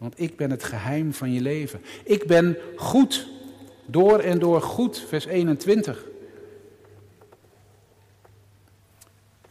Want 0.00 0.20
ik 0.20 0.36
ben 0.36 0.50
het 0.50 0.64
geheim 0.64 1.12
van 1.12 1.32
je 1.32 1.40
leven. 1.40 1.80
Ik 2.04 2.26
ben 2.26 2.56
goed, 2.76 3.28
door 3.86 4.18
en 4.18 4.38
door 4.38 4.62
goed, 4.62 5.04
vers 5.08 5.26
21. 5.26 6.04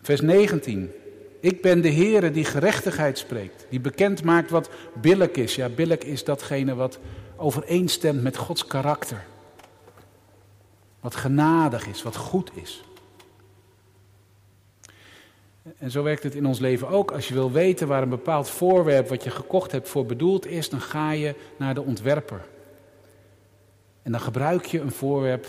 Vers 0.02 0.22
19. 0.22 0.92
Ik 1.40 1.62
ben 1.62 1.82
de 1.82 1.92
Heere 1.92 2.32
die 2.32 2.46
gerechtigheid 2.46 3.18
spreekt, 3.18 3.66
die 3.70 3.80
bekend 3.80 4.24
maakt 4.24 4.50
wat 4.50 4.70
billijk 5.02 5.38
is. 5.38 5.56
Ja, 5.56 5.70
billijk 5.70 6.04
is 6.04 6.24
datgene 6.24 6.76
wat 6.76 7.00
overeenstemt 7.36 8.22
met 8.22 8.38
Gods 8.38 8.68
karakter. 8.68 9.26
Wat 11.00 11.16
genadig 11.16 11.88
is, 11.88 12.04
wat 12.04 12.16
goed 12.16 12.52
is. 12.54 12.84
En 15.78 15.92
zo 15.92 16.04
werkt 16.04 16.24
het 16.24 16.36
in 16.36 16.46
ons 16.46 16.60
leven 16.60 16.88
ook. 16.88 17.12
Als 17.12 17.28
je 17.28 17.34
wil 17.34 17.52
weten 17.52 17.88
waar 17.88 18.02
een 18.02 18.10
bepaald 18.10 18.50
voorwerp 18.50 19.10
wat 19.10 19.24
je 19.24 19.30
gekocht 19.30 19.72
hebt 19.72 19.90
voor 19.90 20.06
bedoeld 20.06 20.48
is, 20.48 20.70
dan 20.70 20.82
ga 20.82 21.12
je 21.12 21.36
naar 21.58 21.74
de 21.74 21.82
ontwerper. 21.82 22.42
En 24.04 24.12
dan 24.12 24.22
gebruik 24.22 24.66
je 24.66 24.80
een 24.80 24.92
voorwerp 24.92 25.48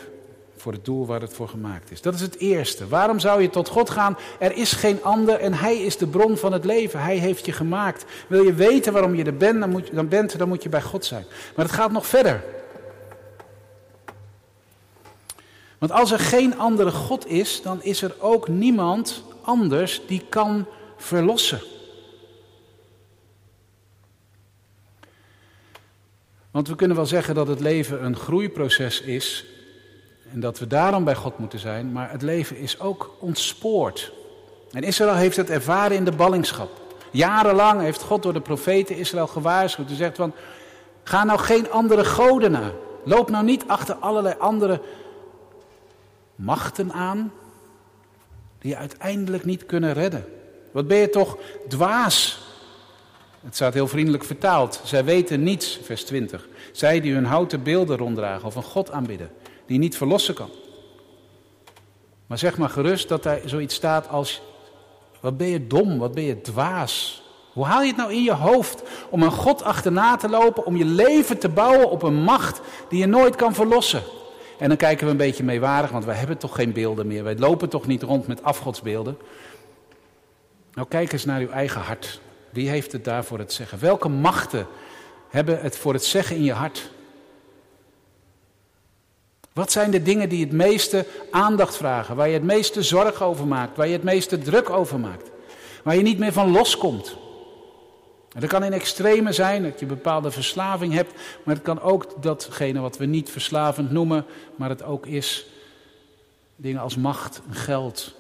voor 0.57 0.73
het 0.73 0.85
doel 0.85 1.07
waar 1.07 1.21
het 1.21 1.35
voor 1.35 1.49
gemaakt 1.49 1.91
is. 1.91 2.01
Dat 2.01 2.15
is 2.15 2.21
het 2.21 2.37
eerste. 2.37 2.89
Waarom 2.89 3.19
zou 3.19 3.43
je 3.43 3.51
tot 3.51 3.69
God 3.69 3.91
gaan? 3.91 4.17
Er 4.39 4.57
is 4.57 4.73
geen 4.73 5.03
ander 5.03 5.41
en 5.41 5.55
Hij 5.55 5.77
is 5.77 5.97
de 5.97 6.07
bron 6.07 6.37
van 6.37 6.53
het 6.53 6.65
leven. 6.65 7.01
Hij 7.01 7.17
heeft 7.17 7.47
je 7.47 7.53
gemaakt. 7.53 8.05
Wil 8.29 8.43
je 8.43 8.55
weten 8.55 8.93
waarom 8.93 9.15
je 9.15 9.25
er 9.25 9.37
bent, 9.37 9.61
dan 9.61 9.71
moet 9.71 9.87
je, 9.87 9.95
dan 9.95 10.09
bent, 10.09 10.39
dan 10.39 10.49
moet 10.49 10.63
je 10.63 10.69
bij 10.69 10.83
God 10.83 11.05
zijn. 11.05 11.25
Maar 11.57 11.65
het 11.65 11.75
gaat 11.75 11.93
nog 11.93 12.07
verder. 12.07 12.45
Want 15.79 15.93
als 15.93 16.11
er 16.11 16.19
geen 16.19 16.59
andere 16.59 16.91
God 16.91 17.27
is, 17.27 17.63
dan 17.63 17.83
is 17.83 18.03
er 18.03 18.15
ook 18.19 18.49
niemand 18.49 19.23
anders 19.51 20.01
die 20.07 20.23
kan 20.29 20.67
verlossen. 20.97 21.61
Want 26.51 26.69
we 26.69 26.75
kunnen 26.75 26.97
wel 26.97 27.07
zeggen 27.07 27.35
dat 27.35 27.49
het 27.49 27.61
leven 27.61 28.05
een 28.05 28.17
groeiproces 28.17 29.01
is 29.01 29.47
en 30.33 30.41
dat 30.41 30.59
we 30.59 30.67
daarom 30.67 31.05
bij 31.05 31.15
God 31.15 31.39
moeten 31.39 31.59
zijn, 31.59 31.93
maar 31.93 32.11
het 32.11 32.23
leven 32.23 32.57
is 32.57 32.81
ook 32.81 33.17
ontspoord. 33.19 34.13
En 34.73 34.83
Israël 34.83 35.15
heeft 35.15 35.37
het 35.37 35.51
ervaren 35.51 35.97
in 35.97 36.05
de 36.05 36.13
ballingschap. 36.13 36.71
Jarenlang 37.11 37.81
heeft 37.81 38.03
God 38.03 38.23
door 38.23 38.33
de 38.33 38.41
profeten 38.41 38.97
Israël 38.97 39.27
gewaarschuwd. 39.27 39.89
Hij 39.89 39.97
zegt 39.97 40.17
van, 40.17 40.33
ga 41.03 41.25
nou 41.25 41.39
geen 41.39 41.71
andere 41.71 42.05
goden 42.05 42.51
na. 42.51 42.71
Loop 43.05 43.31
nou 43.31 43.45
niet 43.45 43.65
achter 43.67 43.95
allerlei 43.95 44.35
andere 44.39 44.81
machten 46.35 46.93
aan 46.93 47.33
die 48.61 48.71
je 48.71 48.77
uiteindelijk 48.77 49.45
niet 49.45 49.67
kunnen 49.67 49.93
redden. 49.93 50.25
Wat 50.73 50.89
ben 50.89 50.97
je 50.97 51.11
toch 51.11 51.39
dwaas? 51.69 52.39
Het 53.41 53.55
staat 53.55 53.75
heel 53.75 53.89
vriendelijk 53.89 54.25
vertaald. 54.25 54.81
Zij 54.85 55.05
weten 55.05 55.43
niets, 55.43 55.81
vers 55.83 56.05
20. 56.05 56.49
Zij 56.73 57.01
die 57.01 57.13
hun 57.13 57.25
houten 57.25 57.63
beelden 57.63 57.97
ronddragen 57.97 58.47
of 58.47 58.55
een 58.55 58.63
God 58.63 58.91
aanbidden, 58.91 59.31
die 59.67 59.79
niet 59.79 59.97
verlossen 59.97 60.35
kan. 60.35 60.51
Maar 62.27 62.39
zeg 62.39 62.59
maar 62.59 62.69
gerust 62.69 63.09
dat 63.09 63.23
daar 63.23 63.41
zoiets 63.45 63.75
staat 63.75 64.09
als: 64.09 64.43
wat 65.21 65.37
ben 65.37 65.49
je 65.49 65.67
dom, 65.67 65.99
wat 65.99 66.15
ben 66.15 66.25
je 66.25 66.41
dwaas. 66.41 67.23
Hoe 67.53 67.65
haal 67.65 67.81
je 67.81 67.89
het 67.89 67.97
nou 67.97 68.13
in 68.13 68.23
je 68.23 68.33
hoofd 68.33 68.83
om 69.11 69.23
een 69.23 69.31
God 69.31 69.63
achterna 69.63 70.17
te 70.17 70.29
lopen, 70.29 70.67
om 70.67 70.77
je 70.77 70.85
leven 70.85 71.39
te 71.39 71.49
bouwen 71.49 71.91
op 71.91 72.03
een 72.03 72.23
macht 72.23 72.61
die 72.89 72.99
je 72.99 73.07
nooit 73.07 73.37
kan 73.37 73.55
verlossen? 73.55 74.03
En 74.61 74.69
dan 74.69 74.77
kijken 74.77 75.05
we 75.05 75.11
een 75.11 75.17
beetje 75.17 75.45
meewarig, 75.45 75.91
want 75.91 76.05
wij 76.05 76.15
hebben 76.15 76.39
toch 76.39 76.55
geen 76.55 76.73
beelden 76.73 77.07
meer. 77.07 77.25
Wij 77.25 77.37
lopen 77.37 77.69
toch 77.69 77.87
niet 77.87 78.03
rond 78.03 78.27
met 78.27 78.43
afgodsbeelden. 78.43 79.19
Nou, 80.75 80.89
kijk 80.89 81.13
eens 81.13 81.25
naar 81.25 81.41
uw 81.41 81.51
eigen 81.51 81.81
hart. 81.81 82.21
Wie 82.51 82.69
heeft 82.69 82.93
het 82.93 83.05
daar 83.05 83.25
voor 83.25 83.39
het 83.39 83.53
zeggen? 83.53 83.79
Welke 83.79 84.09
machten 84.09 84.67
hebben 85.29 85.61
het 85.61 85.77
voor 85.77 85.93
het 85.93 86.05
zeggen 86.05 86.37
in 86.37 86.45
je 86.45 86.53
hart? 86.53 86.91
Wat 89.53 89.73
zijn 89.73 89.91
de 89.91 90.03
dingen 90.03 90.29
die 90.29 90.45
het 90.45 90.53
meeste 90.53 91.07
aandacht 91.31 91.77
vragen, 91.77 92.17
waar 92.17 92.29
je 92.29 92.35
het 92.35 92.43
meeste 92.43 92.83
zorg 92.83 93.23
over 93.23 93.47
maakt, 93.47 93.77
waar 93.77 93.87
je 93.87 93.93
het 93.93 94.03
meeste 94.03 94.39
druk 94.39 94.71
over 94.71 95.01
maakt, 95.01 95.31
waar 95.83 95.97
je 95.97 96.03
niet 96.03 96.19
meer 96.19 96.33
van 96.33 96.51
loskomt? 96.51 97.17
En 98.35 98.41
dat 98.41 98.51
kan 98.51 98.65
in 98.65 98.73
extreme 98.73 99.33
zijn, 99.33 99.63
dat 99.63 99.81
je 99.81 99.87
bepaalde 99.87 100.31
verslaving 100.31 100.93
hebt, 100.93 101.13
maar 101.45 101.55
het 101.55 101.65
kan 101.65 101.81
ook 101.81 102.23
datgene 102.23 102.81
wat 102.81 102.97
we 102.97 103.05
niet 103.05 103.31
verslavend 103.31 103.91
noemen, 103.91 104.27
maar 104.57 104.69
het 104.69 104.83
ook 104.83 105.07
is 105.07 105.47
dingen 106.57 106.81
als 106.81 106.97
macht 106.97 107.41
en 107.49 107.55
geld. 107.55 108.15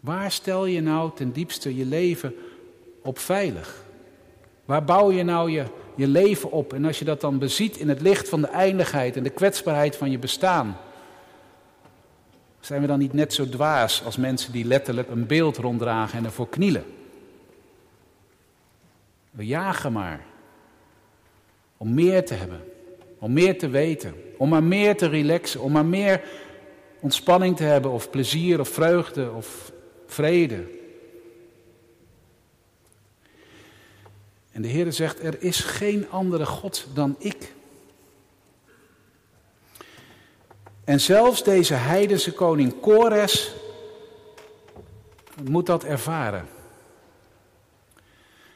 Waar 0.00 0.32
stel 0.32 0.66
je 0.66 0.80
nou 0.80 1.10
ten 1.14 1.32
diepste 1.32 1.76
je 1.76 1.86
leven 1.86 2.34
op 3.02 3.18
veilig? 3.18 3.84
Waar 4.64 4.84
bouw 4.84 5.10
je 5.10 5.22
nou 5.22 5.50
je, 5.50 5.64
je 5.96 6.06
leven 6.06 6.50
op? 6.50 6.72
En 6.72 6.84
als 6.84 6.98
je 6.98 7.04
dat 7.04 7.20
dan 7.20 7.38
beziet 7.38 7.76
in 7.76 7.88
het 7.88 8.00
licht 8.00 8.28
van 8.28 8.40
de 8.40 8.46
eindigheid 8.46 9.16
en 9.16 9.22
de 9.22 9.30
kwetsbaarheid 9.30 9.96
van 9.96 10.10
je 10.10 10.18
bestaan, 10.18 10.76
zijn 12.62 12.80
we 12.80 12.86
dan 12.86 12.98
niet 12.98 13.12
net 13.12 13.32
zo 13.32 13.48
dwaas 13.48 14.04
als 14.04 14.16
mensen 14.16 14.52
die 14.52 14.64
letterlijk 14.64 15.08
een 15.08 15.26
beeld 15.26 15.56
ronddragen 15.56 16.18
en 16.18 16.24
ervoor 16.24 16.48
knielen? 16.48 16.84
We 19.30 19.46
jagen 19.46 19.92
maar 19.92 20.24
om 21.76 21.94
meer 21.94 22.26
te 22.26 22.34
hebben, 22.34 22.60
om 23.18 23.32
meer 23.32 23.58
te 23.58 23.68
weten, 23.68 24.14
om 24.36 24.48
maar 24.48 24.62
meer 24.62 24.96
te 24.96 25.06
relaxen, 25.06 25.60
om 25.60 25.72
maar 25.72 25.86
meer 25.86 26.24
ontspanning 27.00 27.56
te 27.56 27.62
hebben 27.62 27.90
of 27.90 28.10
plezier 28.10 28.60
of 28.60 28.68
vreugde 28.68 29.30
of 29.30 29.72
vrede. 30.06 30.64
En 34.52 34.62
de 34.62 34.68
Heer 34.68 34.92
zegt, 34.92 35.22
er 35.22 35.42
is 35.42 35.60
geen 35.60 36.10
andere 36.10 36.46
God 36.46 36.86
dan 36.94 37.16
ik. 37.18 37.52
En 40.84 41.00
zelfs 41.00 41.44
deze 41.44 41.74
heidense 41.74 42.32
koning 42.32 42.80
Kores 42.80 43.52
moet 45.42 45.66
dat 45.66 45.84
ervaren. 45.84 46.48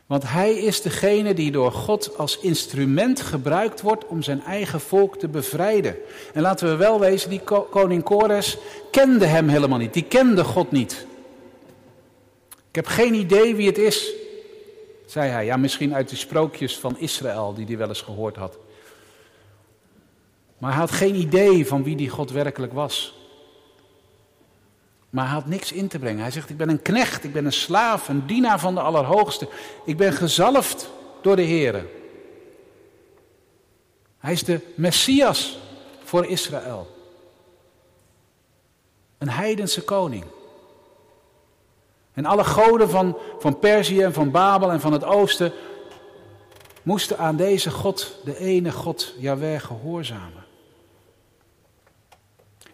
Want 0.06 0.22
hij 0.28 0.54
is 0.54 0.82
degene 0.82 1.34
die 1.34 1.50
door 1.50 1.72
God 1.72 2.18
als 2.18 2.38
instrument 2.38 3.20
gebruikt 3.20 3.80
wordt 3.80 4.06
om 4.06 4.22
zijn 4.22 4.42
eigen 4.42 4.80
volk 4.80 5.18
te 5.18 5.28
bevrijden. 5.28 5.96
En 6.34 6.42
laten 6.42 6.68
we 6.68 6.76
wel 6.76 7.00
wezen, 7.00 7.30
die 7.30 7.40
koning 7.70 8.02
Kores 8.02 8.58
kende 8.90 9.26
hem 9.26 9.48
helemaal 9.48 9.78
niet. 9.78 9.92
Die 9.92 10.04
kende 10.04 10.44
God 10.44 10.70
niet. 10.70 11.06
Ik 12.68 12.74
heb 12.74 12.86
geen 12.86 13.14
idee 13.14 13.54
wie 13.54 13.66
het 13.66 13.78
is, 13.78 14.12
zei 15.06 15.30
hij. 15.30 15.44
Ja, 15.44 15.56
misschien 15.56 15.94
uit 15.94 16.08
de 16.08 16.16
sprookjes 16.16 16.78
van 16.78 16.98
Israël 16.98 17.54
die 17.54 17.66
hij 17.66 17.76
wel 17.76 17.88
eens 17.88 18.02
gehoord 18.02 18.36
had. 18.36 18.58
Maar 20.59 20.71
hij 20.71 20.81
had 20.81 20.90
geen 20.90 21.14
idee 21.14 21.66
van 21.66 21.83
wie 21.83 21.97
die 21.97 22.09
God 22.09 22.31
werkelijk 22.31 22.73
was. 22.73 23.14
Maar 25.11 25.25
hij 25.25 25.35
had 25.35 25.47
niks 25.47 25.73
in 25.73 25.88
te 25.88 25.99
brengen. 25.99 26.21
Hij 26.21 26.31
zegt, 26.31 26.51
ik 26.51 26.57
ben 26.57 26.69
een 26.69 26.83
knecht, 26.83 27.25
ik 27.25 27.33
ben 27.33 27.45
een 27.45 27.53
slaaf, 27.53 28.09
een 28.09 28.27
dienaar 28.27 28.61
van 28.61 28.75
de 28.75 28.81
Allerhoogste. 28.81 29.49
Ik 29.85 29.97
ben 29.97 30.12
gezalfd 30.12 30.90
door 31.21 31.37
de 31.37 31.42
Heer. 31.42 31.87
Hij 34.19 34.33
is 34.33 34.45
de 34.45 34.61
Messias 34.75 35.59
voor 36.05 36.27
Israël. 36.27 36.95
Een 39.19 39.29
heidense 39.29 39.83
koning. 39.83 40.25
En 42.12 42.25
alle 42.25 42.45
goden 42.45 42.90
van, 42.90 43.19
van 43.38 43.59
Perzië 43.59 44.03
en 44.03 44.12
van 44.12 44.31
Babel 44.31 44.71
en 44.71 44.81
van 44.81 44.92
het 44.92 45.05
oosten 45.05 45.53
moesten 46.83 47.19
aan 47.19 47.37
deze 47.37 47.71
God, 47.71 48.16
de 48.25 48.38
ene 48.38 48.73
God, 48.73 49.14
Jahweh, 49.19 49.61
gehoorzamen. 49.61 50.45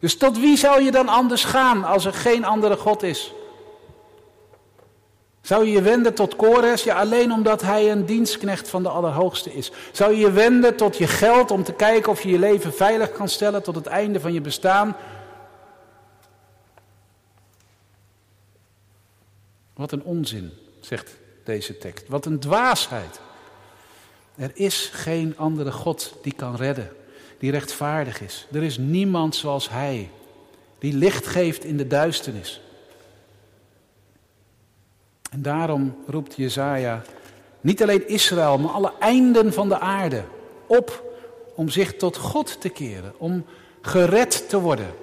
Dus 0.02 0.16
tot 0.16 0.38
wie 0.38 0.56
zou 0.56 0.82
je 0.82 0.90
dan 0.90 1.08
anders 1.08 1.44
gaan 1.44 1.84
als 1.84 2.04
er 2.04 2.12
geen 2.12 2.44
andere 2.44 2.76
God 2.76 3.02
is? 3.02 3.32
Zou 5.40 5.66
je 5.66 5.72
je 5.72 5.82
wenden 5.82 6.14
tot 6.14 6.36
Kores? 6.36 6.84
Ja, 6.84 6.98
alleen 6.98 7.32
omdat 7.32 7.62
hij 7.62 7.90
een 7.90 8.06
dienstknecht 8.06 8.68
van 8.68 8.82
de 8.82 8.88
Allerhoogste 8.88 9.54
is. 9.54 9.72
Zou 9.92 10.12
je 10.12 10.20
je 10.20 10.32
wenden 10.32 10.76
tot 10.76 10.96
je 10.96 11.06
geld 11.06 11.50
om 11.50 11.64
te 11.64 11.72
kijken 11.72 12.12
of 12.12 12.22
je 12.22 12.28
je 12.28 12.38
leven 12.38 12.74
veilig 12.74 13.12
kan 13.12 13.28
stellen 13.28 13.62
tot 13.62 13.74
het 13.74 13.86
einde 13.86 14.20
van 14.20 14.32
je 14.32 14.40
bestaan? 14.40 14.96
Wat 19.74 19.92
een 19.92 20.04
onzin, 20.04 20.52
zegt 20.80 21.16
deze 21.44 21.78
tekst. 21.78 22.08
Wat 22.08 22.26
een 22.26 22.40
dwaasheid. 22.40 23.20
Er 24.34 24.50
is 24.54 24.90
geen 24.92 25.34
andere 25.36 25.72
God 25.72 26.14
die 26.22 26.34
kan 26.34 26.56
redden 26.56 26.92
die 27.42 27.50
rechtvaardig 27.50 28.20
is. 28.20 28.46
Er 28.52 28.62
is 28.62 28.78
niemand 28.78 29.34
zoals 29.34 29.70
Hij, 29.70 30.10
die 30.78 30.94
licht 30.94 31.26
geeft 31.26 31.64
in 31.64 31.76
de 31.76 31.86
duisternis. 31.86 32.60
En 35.30 35.42
daarom 35.42 35.96
roept 36.06 36.36
Jezaja 36.36 37.02
niet 37.60 37.82
alleen 37.82 38.08
Israël, 38.08 38.58
maar 38.58 38.70
alle 38.70 38.92
einden 38.98 39.52
van 39.52 39.68
de 39.68 39.78
aarde 39.78 40.24
op 40.66 41.14
om 41.54 41.68
zich 41.68 41.96
tot 41.96 42.16
God 42.16 42.60
te 42.60 42.68
keren, 42.68 43.12
om 43.18 43.44
gered 43.80 44.48
te 44.48 44.60
worden, 44.60 44.94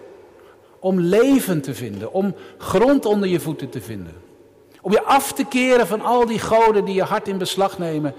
om 0.79 0.99
leven 0.99 1.61
te 1.61 1.75
vinden, 1.75 2.13
om 2.13 2.35
grond 2.57 3.05
onder 3.05 3.29
je 3.29 3.39
voeten 3.39 3.69
te 3.69 3.81
vinden. 3.81 4.15
Om 4.81 4.91
je 4.91 5.03
af 5.03 5.33
te 5.33 5.45
keren 5.45 5.87
van 5.87 6.01
al 6.01 6.25
die 6.25 6.39
goden 6.39 6.85
die 6.85 6.95
je 6.95 7.03
hart 7.03 7.27
in 7.27 7.37
beslag 7.37 7.77
nemen 7.77 8.13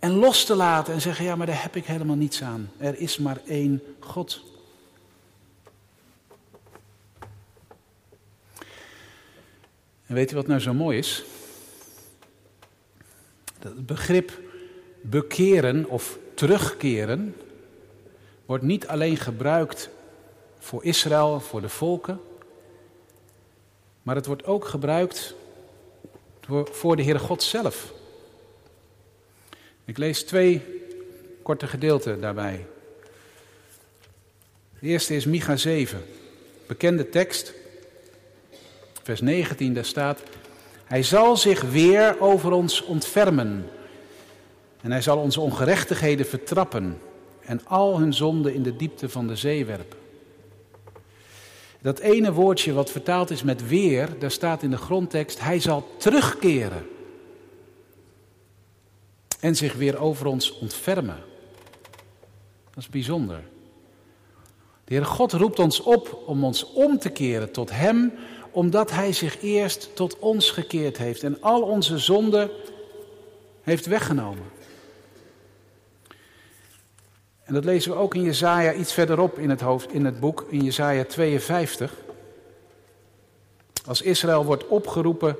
en 0.00 0.12
los 0.12 0.44
te 0.44 0.54
laten 0.54 0.94
en 0.94 1.00
zeggen, 1.00 1.24
ja, 1.24 1.36
maar 1.36 1.46
daar 1.46 1.62
heb 1.62 1.76
ik 1.76 1.84
helemaal 1.84 2.16
niets 2.16 2.42
aan. 2.42 2.70
Er 2.78 2.98
is 2.98 3.18
maar 3.18 3.40
één 3.46 3.82
God. 3.98 4.42
En 10.06 10.14
weet 10.14 10.32
u 10.32 10.34
wat 10.34 10.46
nou 10.46 10.60
zo 10.60 10.74
mooi 10.74 10.98
is? 10.98 11.24
Dat 13.58 13.72
het 13.72 13.86
begrip 13.86 14.38
bekeren 15.00 15.88
of 15.88 16.18
terugkeren 16.34 17.36
wordt 18.46 18.64
niet 18.64 18.86
alleen 18.86 19.16
gebruikt 19.16 19.90
voor 20.58 20.84
Israël, 20.84 21.40
voor 21.40 21.60
de 21.60 21.68
volken, 21.68 22.20
maar 24.02 24.14
het 24.14 24.26
wordt 24.26 24.44
ook 24.44 24.64
gebruikt 24.64 25.34
voor 26.70 26.96
de 26.96 27.02
Heere 27.02 27.18
God 27.18 27.42
zelf. 27.42 27.92
Ik 29.90 29.98
lees 29.98 30.22
twee 30.22 30.62
korte 31.42 31.66
gedeelten 31.66 32.20
daarbij. 32.20 32.66
De 34.78 34.86
eerste 34.86 35.14
is 35.14 35.24
Micha 35.24 35.56
7, 35.56 36.02
bekende 36.66 37.08
tekst. 37.08 37.52
Vers 39.02 39.20
19, 39.20 39.74
daar 39.74 39.84
staat: 39.84 40.22
Hij 40.84 41.02
zal 41.02 41.36
zich 41.36 41.60
weer 41.60 42.20
over 42.20 42.52
ons 42.52 42.84
ontfermen. 42.84 43.66
En 44.80 44.90
hij 44.90 45.02
zal 45.02 45.18
onze 45.18 45.40
ongerechtigheden 45.40 46.26
vertrappen. 46.26 46.98
en 47.40 47.66
al 47.66 47.98
hun 47.98 48.14
zonden 48.14 48.54
in 48.54 48.62
de 48.62 48.76
diepte 48.76 49.08
van 49.08 49.26
de 49.26 49.36
zee 49.36 49.64
werpen. 49.64 49.98
Dat 51.80 51.98
ene 51.98 52.32
woordje 52.32 52.72
wat 52.72 52.90
vertaald 52.90 53.30
is 53.30 53.42
met 53.42 53.68
weer, 53.68 54.08
daar 54.18 54.30
staat 54.30 54.62
in 54.62 54.70
de 54.70 54.76
grondtekst, 54.76 55.40
hij 55.40 55.60
zal 55.60 55.88
terugkeren 55.96 56.86
en 59.40 59.56
zich 59.56 59.74
weer 59.74 59.98
over 59.98 60.26
ons 60.26 60.58
ontfermen. 60.58 61.22
Dat 62.64 62.76
is 62.76 62.88
bijzonder. 62.88 63.42
De 64.84 64.94
Heere 64.94 65.04
God 65.04 65.32
roept 65.32 65.58
ons 65.58 65.80
op 65.80 66.22
om 66.26 66.44
ons 66.44 66.72
om 66.72 66.98
te 66.98 67.08
keren 67.08 67.52
tot 67.52 67.70
Hem, 67.70 68.12
omdat 68.50 68.90
Hij 68.90 69.12
zich 69.12 69.42
eerst 69.42 69.96
tot 69.96 70.18
ons 70.18 70.50
gekeerd 70.50 70.98
heeft 70.98 71.22
en 71.22 71.42
al 71.42 71.62
onze 71.62 71.98
zonden 71.98 72.50
heeft 73.62 73.86
weggenomen. 73.86 74.44
En 77.44 77.54
dat 77.54 77.64
lezen 77.64 77.92
we 77.92 77.98
ook 77.98 78.14
in 78.14 78.22
Jezaja 78.22 78.72
iets 78.72 78.92
verderop 78.92 79.38
in 79.38 79.50
het, 79.50 79.60
hoofd, 79.60 79.92
in 79.92 80.04
het 80.04 80.20
boek, 80.20 80.46
in 80.48 80.64
Jezaja 80.64 81.04
52. 81.04 81.94
Als 83.86 84.02
Israël 84.02 84.44
wordt 84.44 84.66
opgeroepen 84.66 85.36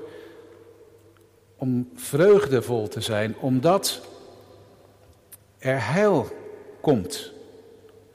om 1.60 1.88
vreugdevol 1.94 2.88
te 2.88 3.00
zijn, 3.00 3.36
omdat 3.40 4.00
er 5.58 5.92
heil 5.92 6.28
komt. 6.80 7.32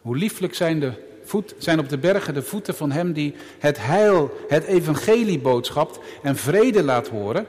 Hoe 0.01 0.17
lieflijk 0.17 0.55
zijn, 0.55 0.79
de 0.79 0.91
voet, 1.23 1.55
zijn 1.57 1.79
op 1.79 1.89
de 1.89 1.97
bergen 1.97 2.33
de 2.33 2.41
voeten 2.41 2.75
van 2.75 2.91
hem 2.91 3.13
die 3.13 3.35
het 3.59 3.77
heil, 3.85 4.31
het 4.47 4.63
evangelie 4.63 5.39
boodschapt 5.39 5.99
en 6.23 6.35
vrede 6.35 6.83
laat 6.83 7.07
horen. 7.07 7.45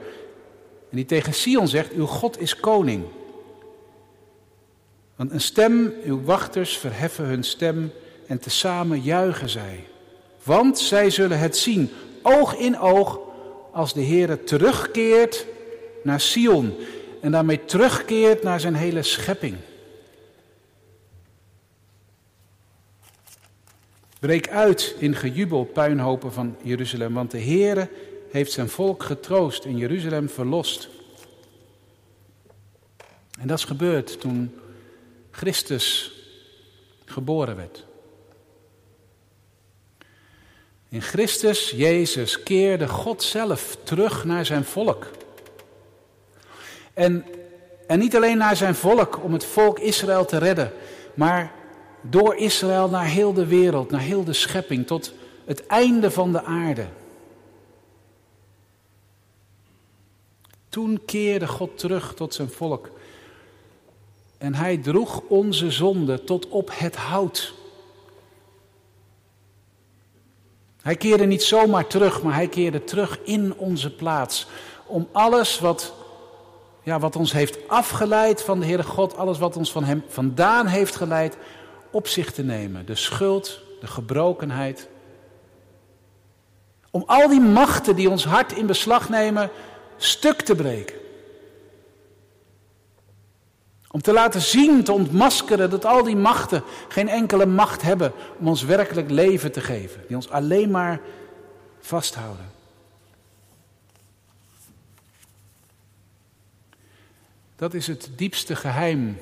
En 0.89 0.95
die 0.95 1.05
tegen 1.05 1.33
Sion 1.33 1.67
zegt, 1.67 1.91
uw 1.91 2.05
God 2.05 2.41
is 2.41 2.55
koning. 2.55 3.03
Want 5.15 5.31
een 5.31 5.41
stem, 5.41 5.93
uw 6.03 6.23
wachters 6.23 6.77
verheffen 6.77 7.25
hun 7.25 7.43
stem 7.43 7.91
en 8.27 8.39
tezamen 8.39 9.01
juichen 9.01 9.49
zij. 9.49 9.87
Want 10.43 10.79
zij 10.79 11.09
zullen 11.09 11.39
het 11.39 11.57
zien, 11.57 11.89
oog 12.21 12.55
in 12.55 12.79
oog, 12.79 13.19
als 13.71 13.93
de 13.93 14.01
Heer 14.01 14.43
terugkeert 14.43 15.45
naar 16.07 16.19
Sion 16.21 16.75
en 17.21 17.31
daarmee 17.31 17.65
terugkeert 17.65 18.43
naar 18.43 18.59
zijn 18.59 18.75
hele 18.75 19.03
schepping. 19.03 19.55
Breek 24.19 24.49
uit 24.49 24.95
in 24.99 25.15
gejubel, 25.15 25.63
puinhopen 25.63 26.33
van 26.33 26.55
Jeruzalem, 26.63 27.13
want 27.13 27.31
de 27.31 27.41
Heere 27.41 27.89
heeft 28.31 28.51
zijn 28.51 28.69
volk 28.69 29.03
getroost 29.03 29.65
en 29.65 29.77
Jeruzalem 29.77 30.29
verlost. 30.29 30.89
En 33.39 33.47
dat 33.47 33.57
is 33.57 33.65
gebeurd 33.65 34.19
toen 34.19 34.55
Christus 35.31 36.11
geboren 37.05 37.55
werd. 37.55 37.85
In 40.89 41.01
Christus 41.01 41.71
Jezus 41.71 42.43
keerde 42.43 42.87
God 42.87 43.23
zelf 43.23 43.77
terug 43.83 44.25
naar 44.25 44.45
zijn 44.45 44.63
volk. 44.65 45.07
En, 46.97 47.25
en 47.87 47.99
niet 47.99 48.15
alleen 48.15 48.37
naar 48.37 48.55
zijn 48.55 48.75
volk 48.75 49.23
om 49.23 49.33
het 49.33 49.45
volk 49.45 49.79
Israël 49.79 50.25
te 50.25 50.37
redden, 50.37 50.71
maar 51.13 51.51
door 52.01 52.35
Israël 52.35 52.89
naar 52.89 53.05
heel 53.05 53.33
de 53.33 53.45
wereld, 53.45 53.91
naar 53.91 54.01
heel 54.01 54.23
de 54.23 54.33
schepping, 54.33 54.87
tot 54.87 55.13
het 55.45 55.65
einde 55.65 56.11
van 56.11 56.31
de 56.31 56.43
aarde. 56.43 56.87
Toen 60.69 61.01
keerde 61.05 61.47
God 61.47 61.77
terug 61.77 62.13
tot 62.13 62.33
zijn 62.33 62.49
volk. 62.49 62.89
En 64.37 64.55
hij 64.55 64.77
droeg 64.77 65.21
onze 65.27 65.71
zonde 65.71 66.23
tot 66.23 66.47
op 66.47 66.69
het 66.73 66.95
hout. 66.95 67.53
Hij 70.81 70.95
keerde 70.95 71.25
niet 71.25 71.43
zomaar 71.43 71.87
terug, 71.87 72.21
maar 72.23 72.33
hij 72.33 72.47
keerde 72.47 72.83
terug 72.83 73.19
in 73.23 73.57
onze 73.57 73.95
plaats. 73.95 74.47
Om 74.85 75.07
alles 75.11 75.59
wat, 75.59 75.93
ja, 76.87 76.99
wat 76.99 77.15
ons 77.15 77.31
heeft 77.31 77.67
afgeleid 77.67 78.41
van 78.41 78.59
de 78.59 78.65
Heere 78.65 78.83
God, 78.83 79.17
alles 79.17 79.37
wat 79.37 79.57
ons 79.57 79.71
van 79.71 79.83
Hem 79.83 80.03
vandaan 80.07 80.67
heeft 80.67 80.95
geleid, 80.95 81.37
op 81.91 82.07
zich 82.07 82.31
te 82.31 82.43
nemen. 82.43 82.85
De 82.85 82.95
schuld, 82.95 83.61
de 83.79 83.87
gebrokenheid. 83.87 84.87
Om 86.91 87.03
al 87.05 87.27
die 87.27 87.39
machten 87.39 87.95
die 87.95 88.09
ons 88.09 88.25
hart 88.25 88.51
in 88.51 88.65
beslag 88.65 89.09
nemen, 89.09 89.49
stuk 89.97 90.41
te 90.41 90.55
breken. 90.55 90.95
Om 93.91 94.01
te 94.01 94.13
laten 94.13 94.41
zien, 94.41 94.83
te 94.83 94.91
ontmaskeren 94.91 95.69
dat 95.69 95.85
al 95.85 96.03
die 96.03 96.15
machten 96.15 96.63
geen 96.87 97.09
enkele 97.09 97.45
macht 97.45 97.81
hebben 97.81 98.11
om 98.39 98.47
ons 98.47 98.63
werkelijk 98.63 99.09
leven 99.09 99.51
te 99.51 99.61
geven. 99.61 100.03
Die 100.07 100.15
ons 100.15 100.29
alleen 100.29 100.71
maar 100.71 100.99
vasthouden. 101.79 102.56
Dat 107.57 107.73
is 107.73 107.87
het 107.87 108.09
diepste 108.15 108.55
geheim 108.55 109.17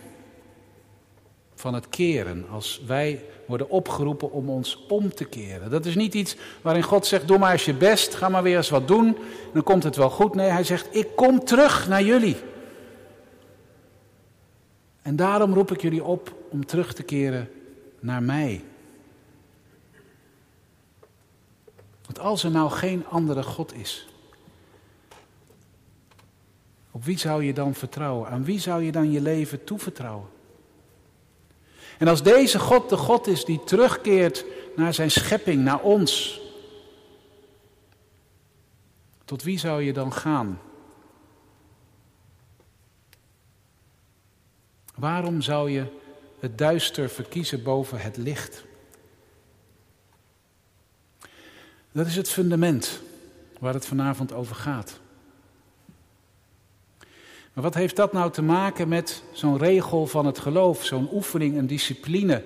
van 1.55 1.73
het 1.73 1.89
keren. 1.89 2.45
Als 2.49 2.81
wij 2.85 3.23
worden 3.45 3.69
opgeroepen 3.69 4.31
om 4.31 4.49
ons 4.49 4.85
om 4.87 5.13
te 5.13 5.25
keren. 5.25 5.69
Dat 5.69 5.85
is 5.85 5.95
niet 5.95 6.13
iets 6.13 6.35
waarin 6.61 6.83
God 6.83 7.05
zegt: 7.05 7.27
Doe 7.27 7.37
maar 7.37 7.51
eens 7.51 7.65
je 7.65 7.73
best, 7.73 8.15
ga 8.15 8.29
maar 8.29 8.43
weer 8.43 8.57
eens 8.57 8.69
wat 8.69 8.87
doen, 8.87 9.17
dan 9.53 9.63
komt 9.63 9.83
het 9.83 9.95
wel 9.95 10.09
goed. 10.09 10.35
Nee, 10.35 10.49
hij 10.49 10.63
zegt: 10.63 10.95
Ik 10.95 11.15
kom 11.15 11.45
terug 11.45 11.87
naar 11.87 12.03
jullie. 12.03 12.35
En 15.01 15.15
daarom 15.15 15.53
roep 15.53 15.71
ik 15.71 15.81
jullie 15.81 16.03
op 16.03 16.35
om 16.49 16.65
terug 16.65 16.93
te 16.93 17.03
keren 17.03 17.49
naar 17.99 18.23
mij. 18.23 18.63
Want 22.05 22.19
als 22.19 22.43
er 22.43 22.51
nou 22.51 22.71
geen 22.71 23.05
andere 23.07 23.43
God 23.43 23.73
is, 23.73 24.07
op 26.95 27.03
wie 27.03 27.17
zou 27.17 27.43
je 27.43 27.53
dan 27.53 27.73
vertrouwen? 27.73 28.29
Aan 28.29 28.43
wie 28.43 28.59
zou 28.59 28.83
je 28.83 28.91
dan 28.91 29.11
je 29.11 29.21
leven 29.21 29.63
toevertrouwen? 29.63 30.27
En 31.97 32.07
als 32.07 32.23
deze 32.23 32.59
God 32.59 32.89
de 32.89 32.97
God 32.97 33.27
is 33.27 33.45
die 33.45 33.63
terugkeert 33.63 34.45
naar 34.75 34.93
zijn 34.93 35.11
schepping, 35.11 35.63
naar 35.63 35.81
ons, 35.81 36.41
tot 39.25 39.43
wie 39.43 39.59
zou 39.59 39.83
je 39.83 39.93
dan 39.93 40.13
gaan? 40.13 40.61
Waarom 44.95 45.41
zou 45.41 45.71
je 45.71 45.85
het 46.39 46.57
duister 46.57 47.09
verkiezen 47.09 47.63
boven 47.63 47.99
het 47.99 48.17
licht? 48.17 48.63
Dat 51.91 52.07
is 52.07 52.15
het 52.15 52.29
fundament 52.29 53.01
waar 53.59 53.73
het 53.73 53.85
vanavond 53.85 54.33
over 54.33 54.55
gaat. 54.55 55.03
Maar 57.55 57.63
wat 57.63 57.73
heeft 57.73 57.95
dat 57.95 58.13
nou 58.13 58.31
te 58.31 58.41
maken 58.41 58.87
met 58.87 59.23
zo'n 59.31 59.57
regel 59.57 60.07
van 60.07 60.25
het 60.25 60.39
geloof, 60.39 60.83
zo'n 60.83 61.09
oefening, 61.13 61.57
een 61.57 61.67
discipline? 61.67 62.43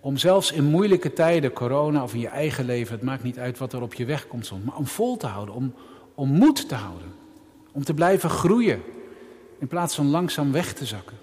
Om 0.00 0.16
zelfs 0.16 0.52
in 0.52 0.64
moeilijke 0.64 1.12
tijden, 1.12 1.52
corona 1.52 2.02
of 2.02 2.14
in 2.14 2.20
je 2.20 2.28
eigen 2.28 2.64
leven, 2.64 2.94
het 2.94 3.02
maakt 3.04 3.22
niet 3.22 3.38
uit 3.38 3.58
wat 3.58 3.72
er 3.72 3.82
op 3.82 3.94
je 3.94 4.04
weg 4.04 4.26
komt 4.26 4.46
soms, 4.46 4.64
maar 4.64 4.76
om 4.76 4.86
vol 4.86 5.16
te 5.16 5.26
houden, 5.26 5.54
om, 5.54 5.74
om 6.14 6.28
moed 6.28 6.68
te 6.68 6.74
houden. 6.74 7.14
Om 7.72 7.84
te 7.84 7.94
blijven 7.94 8.30
groeien, 8.30 8.82
in 9.58 9.66
plaats 9.66 9.94
van 9.94 10.06
langzaam 10.06 10.52
weg 10.52 10.72
te 10.72 10.86
zakken. 10.86 11.16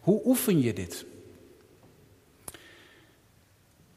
Hoe 0.00 0.20
oefen 0.24 0.60
je 0.60 0.72
dit? 0.72 1.04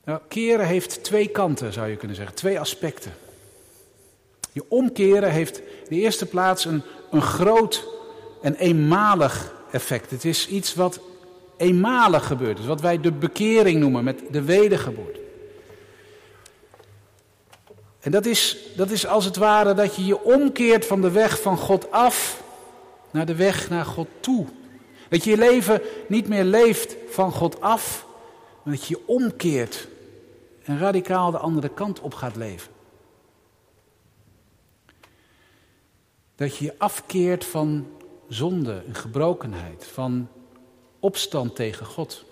Nou, 0.03 0.21
keren 0.27 0.67
heeft 0.67 1.03
twee 1.03 1.27
kanten, 1.27 1.73
zou 1.73 1.87
je 1.87 1.95
kunnen 1.95 2.17
zeggen, 2.17 2.35
twee 2.35 2.59
aspecten. 2.59 3.11
Je 4.51 4.63
omkeren 4.67 5.31
heeft 5.31 5.57
in 5.59 5.65
de 5.89 5.95
eerste 5.95 6.25
plaats 6.25 6.65
een, 6.65 6.81
een 7.11 7.21
groot 7.21 7.87
en 8.41 8.55
eenmalig 8.55 9.53
effect. 9.71 10.11
Het 10.11 10.25
is 10.25 10.47
iets 10.47 10.75
wat 10.75 10.99
eenmalig 11.57 12.25
gebeurt. 12.25 12.57
Dus 12.57 12.65
wat 12.65 12.81
wij 12.81 12.99
de 12.99 13.11
bekering 13.11 13.79
noemen 13.79 14.03
met 14.03 14.21
de 14.31 14.41
wedergeboorte. 14.41 15.19
En 17.99 18.11
dat 18.11 18.25
is, 18.25 18.57
dat 18.75 18.91
is 18.91 19.07
als 19.07 19.25
het 19.25 19.35
ware 19.35 19.73
dat 19.73 19.95
je 19.95 20.05
je 20.05 20.23
omkeert 20.23 20.85
van 20.85 21.01
de 21.01 21.11
weg 21.11 21.41
van 21.41 21.57
God 21.57 21.91
af 21.91 22.43
naar 23.11 23.25
de 23.25 23.35
weg 23.35 23.69
naar 23.69 23.85
God 23.85 24.07
toe. 24.19 24.45
Dat 25.09 25.23
je 25.23 25.29
je 25.29 25.37
leven 25.37 25.81
niet 26.07 26.27
meer 26.27 26.43
leeft 26.43 26.95
van 27.09 27.31
God 27.31 27.61
af, 27.61 28.05
maar 28.63 28.73
dat 28.73 28.85
je 28.85 28.95
je 28.95 29.03
omkeert 29.05 29.87
en 30.63 30.79
radicaal 30.79 31.31
de 31.31 31.37
andere 31.37 31.69
kant 31.69 31.99
op 31.99 32.13
gaat 32.13 32.35
leven. 32.35 32.71
Dat 36.41 36.57
je 36.57 36.65
je 36.65 36.73
afkeert 36.77 37.45
van 37.45 37.87
zonde 38.27 38.81
en 38.87 38.95
gebrokenheid, 38.95 39.87
van 39.93 40.27
opstand 40.99 41.55
tegen 41.55 41.85
God. 41.85 42.23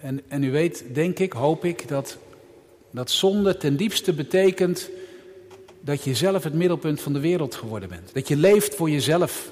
En, 0.00 0.20
en 0.28 0.42
u 0.42 0.50
weet, 0.50 0.84
denk 0.92 1.18
ik, 1.18 1.32
hoop 1.32 1.64
ik, 1.64 1.88
dat, 1.88 2.18
dat 2.90 3.10
zonde 3.10 3.56
ten 3.56 3.76
diepste 3.76 4.12
betekent 4.12 4.90
dat 5.80 6.04
je 6.04 6.14
zelf 6.14 6.44
het 6.44 6.54
middelpunt 6.54 7.00
van 7.00 7.12
de 7.12 7.20
wereld 7.20 7.54
geworden 7.54 7.88
bent. 7.88 8.14
Dat 8.14 8.28
je 8.28 8.36
leeft 8.36 8.74
voor 8.74 8.90
jezelf. 8.90 9.50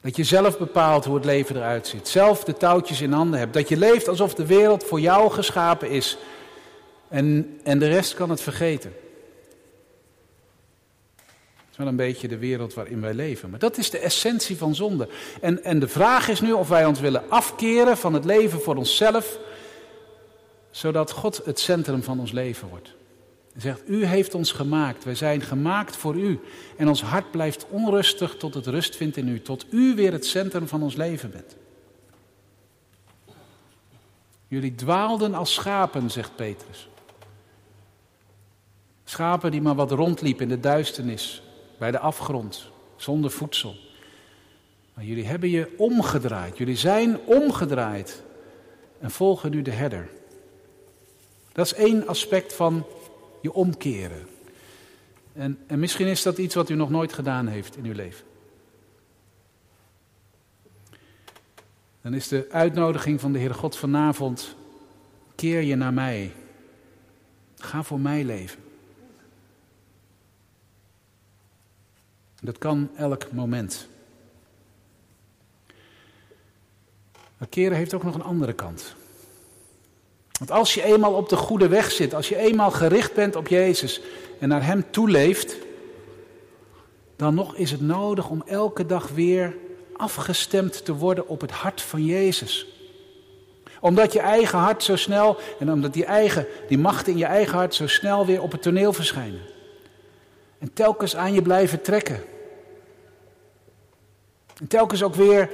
Dat 0.00 0.16
je 0.16 0.24
zelf 0.24 0.58
bepaalt 0.58 1.04
hoe 1.04 1.14
het 1.14 1.24
leven 1.24 1.56
eruit 1.56 1.86
ziet. 1.86 2.08
Zelf 2.08 2.44
de 2.44 2.56
touwtjes 2.56 3.00
in 3.00 3.12
handen 3.12 3.38
hebt. 3.38 3.54
Dat 3.54 3.68
je 3.68 3.76
leeft 3.76 4.08
alsof 4.08 4.34
de 4.34 4.46
wereld 4.46 4.84
voor 4.84 5.00
jou 5.00 5.30
geschapen 5.30 5.90
is. 5.90 6.18
En, 7.08 7.58
en 7.62 7.78
de 7.78 7.88
rest 7.88 8.14
kan 8.14 8.30
het 8.30 8.40
vergeten. 8.40 8.92
Wel 11.80 11.88
een 11.88 11.96
beetje 11.96 12.28
de 12.28 12.38
wereld 12.38 12.74
waarin 12.74 13.00
wij 13.00 13.14
leven. 13.14 13.50
Maar 13.50 13.58
dat 13.58 13.78
is 13.78 13.90
de 13.90 13.98
essentie 13.98 14.56
van 14.56 14.74
zonde. 14.74 15.08
En, 15.40 15.64
en 15.64 15.78
de 15.78 15.88
vraag 15.88 16.28
is 16.28 16.40
nu 16.40 16.52
of 16.52 16.68
wij 16.68 16.84
ons 16.84 17.00
willen 17.00 17.30
afkeren 17.30 17.96
van 17.96 18.14
het 18.14 18.24
leven 18.24 18.60
voor 18.60 18.76
onszelf. 18.76 19.38
Zodat 20.70 21.10
God 21.10 21.40
het 21.44 21.60
centrum 21.60 22.02
van 22.02 22.20
ons 22.20 22.32
leven 22.32 22.68
wordt. 22.68 22.94
Hij 23.52 23.60
zegt, 23.60 23.82
u 23.86 24.04
heeft 24.04 24.34
ons 24.34 24.52
gemaakt, 24.52 25.04
wij 25.04 25.14
zijn 25.14 25.40
gemaakt 25.40 25.96
voor 25.96 26.16
u. 26.16 26.40
En 26.76 26.88
ons 26.88 27.02
hart 27.02 27.30
blijft 27.30 27.66
onrustig 27.68 28.36
tot 28.36 28.54
het 28.54 28.66
rust 28.66 28.96
vindt 28.96 29.16
in 29.16 29.28
u, 29.28 29.40
tot 29.42 29.66
u 29.70 29.94
weer 29.94 30.12
het 30.12 30.26
centrum 30.26 30.68
van 30.68 30.82
ons 30.82 30.94
leven 30.94 31.30
bent. 31.30 31.56
Jullie 34.48 34.74
dwaalden 34.74 35.34
als 35.34 35.54
schapen, 35.54 36.10
zegt 36.10 36.36
Petrus. 36.36 36.88
Schapen 39.04 39.50
die 39.50 39.62
maar 39.62 39.74
wat 39.74 39.90
rondliepen 39.90 40.42
in 40.42 40.48
de 40.48 40.60
duisternis, 40.60 41.42
bij 41.80 41.90
de 41.90 41.98
afgrond, 41.98 42.70
zonder 42.96 43.30
voedsel. 43.30 43.74
Maar 44.94 45.04
jullie 45.04 45.26
hebben 45.26 45.48
je 45.48 45.74
omgedraaid, 45.76 46.58
jullie 46.58 46.76
zijn 46.76 47.18
omgedraaid 47.24 48.22
en 48.98 49.10
volgen 49.10 49.50
nu 49.50 49.62
de 49.62 49.70
herder. 49.70 50.08
Dat 51.52 51.66
is 51.66 51.74
één 51.74 52.06
aspect 52.06 52.52
van 52.52 52.86
je 53.42 53.52
omkeren. 53.52 54.26
En, 55.32 55.58
en 55.66 55.78
misschien 55.78 56.06
is 56.06 56.22
dat 56.22 56.38
iets 56.38 56.54
wat 56.54 56.68
u 56.68 56.74
nog 56.74 56.90
nooit 56.90 57.12
gedaan 57.12 57.46
heeft 57.46 57.76
in 57.76 57.84
uw 57.84 57.94
leven. 57.94 58.24
Dan 62.02 62.14
is 62.14 62.28
de 62.28 62.46
uitnodiging 62.50 63.20
van 63.20 63.32
de 63.32 63.38
Heere 63.38 63.54
God 63.54 63.76
vanavond: 63.76 64.56
keer 65.34 65.62
je 65.62 65.74
naar 65.74 65.94
mij. 65.94 66.32
Ga 67.56 67.82
voor 67.82 68.00
mij 68.00 68.24
leven. 68.24 68.69
Dat 72.40 72.58
kan 72.58 72.90
elk 72.96 73.32
moment. 73.32 73.88
Maar 77.38 77.48
keren 77.48 77.76
heeft 77.76 77.94
ook 77.94 78.04
nog 78.04 78.14
een 78.14 78.22
andere 78.22 78.52
kant. 78.52 78.94
Want 80.38 80.50
als 80.50 80.74
je 80.74 80.82
eenmaal 80.82 81.12
op 81.12 81.28
de 81.28 81.36
goede 81.36 81.68
weg 81.68 81.90
zit, 81.90 82.14
als 82.14 82.28
je 82.28 82.36
eenmaal 82.36 82.70
gericht 82.70 83.14
bent 83.14 83.36
op 83.36 83.48
Jezus 83.48 84.00
en 84.38 84.48
naar 84.48 84.64
Hem 84.64 84.90
toeleeft, 84.90 85.56
dan 87.16 87.34
nog 87.34 87.54
is 87.54 87.70
het 87.70 87.80
nodig 87.80 88.28
om 88.28 88.42
elke 88.46 88.86
dag 88.86 89.08
weer 89.08 89.56
afgestemd 89.96 90.84
te 90.84 90.94
worden 90.94 91.28
op 91.28 91.40
het 91.40 91.50
hart 91.50 91.80
van 91.80 92.04
Jezus. 92.04 92.66
Omdat 93.80 94.12
je 94.12 94.20
eigen 94.20 94.58
hart 94.58 94.82
zo 94.82 94.96
snel, 94.96 95.36
en 95.58 95.72
omdat 95.72 95.92
die, 95.92 96.04
eigen, 96.04 96.46
die 96.68 96.78
machten 96.78 97.12
in 97.12 97.18
je 97.18 97.24
eigen 97.24 97.58
hart 97.58 97.74
zo 97.74 97.86
snel 97.86 98.26
weer 98.26 98.42
op 98.42 98.52
het 98.52 98.62
toneel 98.62 98.92
verschijnen. 98.92 99.40
En 100.60 100.72
telkens 100.72 101.16
aan 101.16 101.32
je 101.32 101.42
blijven 101.42 101.82
trekken. 101.82 102.22
En 104.58 104.66
telkens 104.68 105.02
ook 105.02 105.14
weer 105.14 105.50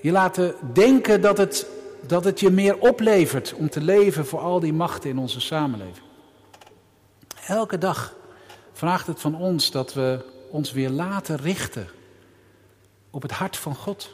je 0.00 0.10
laten 0.10 0.54
denken 0.72 1.20
dat 1.20 1.38
het 1.38 1.66
dat 2.06 2.24
het 2.24 2.40
je 2.40 2.50
meer 2.50 2.78
oplevert 2.78 3.54
om 3.54 3.70
te 3.70 3.80
leven 3.80 4.26
voor 4.26 4.38
al 4.38 4.60
die 4.60 4.72
machten 4.72 5.10
in 5.10 5.18
onze 5.18 5.40
samenleving. 5.40 6.06
Elke 7.46 7.78
dag 7.78 8.14
vraagt 8.72 9.06
het 9.06 9.20
van 9.20 9.36
ons 9.36 9.70
dat 9.70 9.94
we 9.94 10.24
ons 10.50 10.72
weer 10.72 10.90
laten 10.90 11.36
richten 11.36 11.88
op 13.10 13.22
het 13.22 13.30
hart 13.30 13.56
van 13.56 13.74
God. 13.74 14.10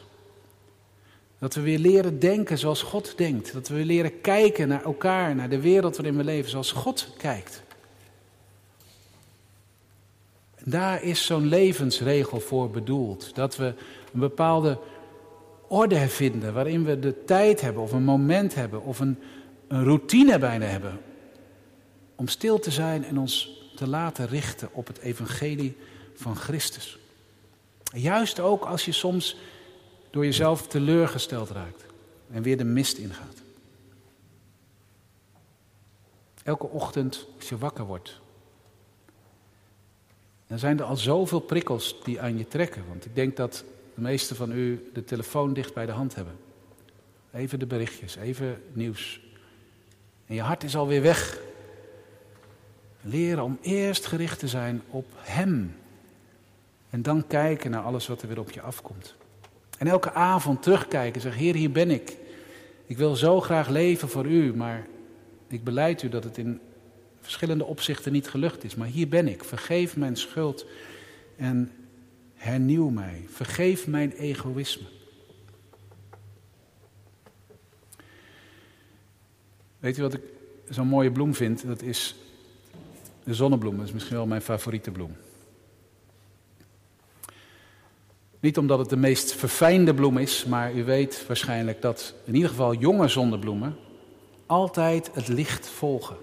Dat 1.39 1.55
we 1.55 1.61
weer 1.61 1.79
leren 1.79 2.19
denken 2.19 2.57
zoals 2.57 2.81
God 2.81 3.17
denkt. 3.17 3.53
Dat 3.53 3.67
we 3.67 3.75
weer 3.75 3.85
leren 3.85 4.21
kijken 4.21 4.67
naar 4.67 4.83
elkaar, 4.83 5.35
naar 5.35 5.49
de 5.49 5.59
wereld 5.59 5.95
waarin 5.95 6.17
we 6.17 6.23
leven, 6.23 6.51
zoals 6.51 6.71
God 6.71 7.07
kijkt. 7.17 7.63
Daar 10.65 11.03
is 11.03 11.25
zo'n 11.25 11.47
levensregel 11.47 12.39
voor 12.39 12.69
bedoeld. 12.69 13.35
Dat 13.35 13.55
we 13.55 13.73
een 14.13 14.19
bepaalde 14.19 14.79
orde 15.67 16.07
vinden, 16.09 16.53
waarin 16.53 16.85
we 16.85 16.99
de 16.99 17.23
tijd 17.23 17.61
hebben 17.61 17.83
of 17.83 17.91
een 17.91 18.03
moment 18.03 18.55
hebben 18.55 18.83
of 18.83 18.99
een, 18.99 19.17
een 19.67 19.83
routine 19.83 20.39
bijna 20.39 20.65
hebben. 20.65 20.99
Om 22.15 22.27
stil 22.27 22.59
te 22.59 22.71
zijn 22.71 23.03
en 23.03 23.17
ons 23.17 23.59
te 23.75 23.87
laten 23.87 24.27
richten 24.27 24.69
op 24.71 24.87
het 24.87 24.99
evangelie 24.99 25.77
van 26.13 26.35
Christus. 26.35 26.99
Juist 27.93 28.39
ook 28.39 28.65
als 28.65 28.85
je 28.85 28.91
soms 28.91 29.37
door 30.09 30.25
jezelf 30.25 30.67
teleurgesteld 30.67 31.49
raakt 31.49 31.85
en 32.31 32.41
weer 32.41 32.57
de 32.57 32.63
mist 32.63 32.97
ingaat. 32.97 33.41
Elke 36.43 36.67
ochtend 36.67 37.27
als 37.37 37.49
je 37.49 37.57
wakker 37.57 37.85
wordt. 37.85 38.20
Dan 40.51 40.59
zijn 40.59 40.79
er 40.79 40.85
al 40.85 40.97
zoveel 40.97 41.39
prikkels 41.39 41.95
die 42.03 42.21
aan 42.21 42.37
je 42.37 42.47
trekken. 42.47 42.83
Want 42.87 43.05
ik 43.05 43.15
denk 43.15 43.35
dat 43.35 43.63
de 43.95 44.01
meesten 44.01 44.35
van 44.35 44.51
u 44.51 44.89
de 44.93 45.03
telefoon 45.03 45.53
dicht 45.53 45.73
bij 45.73 45.85
de 45.85 45.91
hand 45.91 46.15
hebben. 46.15 46.35
Even 47.33 47.59
de 47.59 47.65
berichtjes, 47.65 48.15
even 48.15 48.61
nieuws. 48.73 49.21
En 50.25 50.35
je 50.35 50.41
hart 50.41 50.63
is 50.63 50.75
alweer 50.75 51.01
weg. 51.01 51.39
Leren 53.01 53.43
om 53.43 53.57
eerst 53.61 54.05
gericht 54.05 54.39
te 54.39 54.47
zijn 54.47 54.81
op 54.89 55.05
Hem. 55.15 55.75
En 56.89 57.01
dan 57.01 57.27
kijken 57.27 57.71
naar 57.71 57.83
alles 57.83 58.07
wat 58.07 58.21
er 58.21 58.27
weer 58.27 58.39
op 58.39 58.51
je 58.51 58.61
afkomt. 58.61 59.15
En 59.77 59.87
elke 59.87 60.11
avond 60.11 60.63
terugkijken, 60.63 61.21
zeg 61.21 61.35
Heer, 61.35 61.55
hier 61.55 61.71
ben 61.71 61.91
ik. 61.91 62.17
Ik 62.85 62.97
wil 62.97 63.15
zo 63.15 63.41
graag 63.41 63.67
leven 63.69 64.09
voor 64.09 64.25
U, 64.25 64.55
maar 64.55 64.87
ik 65.47 65.63
beleid 65.63 66.03
U 66.03 66.09
dat 66.09 66.23
het 66.23 66.37
in 66.37 66.59
verschillende 67.21 67.65
opzichten 67.65 68.11
niet 68.11 68.29
gelukt 68.29 68.63
is. 68.63 68.75
Maar 68.75 68.87
hier 68.87 69.07
ben 69.07 69.27
ik. 69.27 69.43
Vergeef 69.43 69.97
mijn 69.97 70.15
schuld 70.15 70.65
en 71.35 71.71
Hernieuw 72.33 72.89
mij. 72.89 73.25
Vergeef 73.29 73.87
mijn 73.87 74.11
egoïsme. 74.11 74.87
Weet 79.79 79.97
u 79.97 80.01
wat 80.01 80.13
ik 80.13 80.21
zo'n 80.69 80.87
mooie 80.87 81.11
bloem 81.11 81.33
vind? 81.35 81.67
Dat 81.67 81.81
is 81.81 82.15
de 83.23 83.33
zonnebloem. 83.33 83.77
Dat 83.77 83.85
is 83.85 83.93
misschien 83.93 84.15
wel 84.15 84.25
mijn 84.25 84.41
favoriete 84.41 84.91
bloem. 84.91 85.15
Niet 88.39 88.57
omdat 88.57 88.79
het 88.79 88.89
de 88.89 88.97
meest 88.97 89.33
verfijnde 89.33 89.93
bloem 89.93 90.17
is, 90.17 90.45
maar 90.45 90.73
u 90.73 90.83
weet 90.83 91.27
waarschijnlijk 91.27 91.81
dat 91.81 92.13
in 92.25 92.35
ieder 92.35 92.49
geval 92.49 92.73
jonge 92.73 93.07
zonnebloemen 93.07 93.75
altijd 94.45 95.09
het 95.13 95.27
licht 95.27 95.67
volgen. 95.69 96.15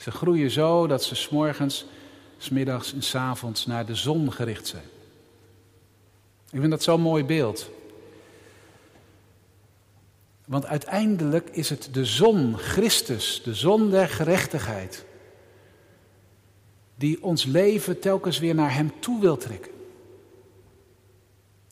Ze 0.00 0.10
groeien 0.10 0.50
zo 0.50 0.86
dat 0.86 1.04
ze 1.04 1.14
s'morgens, 1.14 1.84
s'middags 2.38 2.92
en 2.92 3.02
s'avonds 3.02 3.66
naar 3.66 3.86
de 3.86 3.94
zon 3.94 4.32
gericht 4.32 4.66
zijn. 4.66 4.84
Ik 6.50 6.58
vind 6.58 6.70
dat 6.70 6.82
zo'n 6.82 7.00
mooi 7.00 7.24
beeld. 7.24 7.70
Want 10.46 10.66
uiteindelijk 10.66 11.48
is 11.50 11.70
het 11.70 11.88
de 11.92 12.04
zon, 12.04 12.58
Christus, 12.58 13.42
de 13.44 13.54
zon 13.54 13.90
der 13.90 14.08
gerechtigheid, 14.08 15.04
die 16.94 17.22
ons 17.22 17.44
leven 17.44 18.00
telkens 18.00 18.38
weer 18.38 18.54
naar 18.54 18.74
Hem 18.74 18.92
toe 19.00 19.20
wil 19.20 19.36
trekken. 19.36 19.72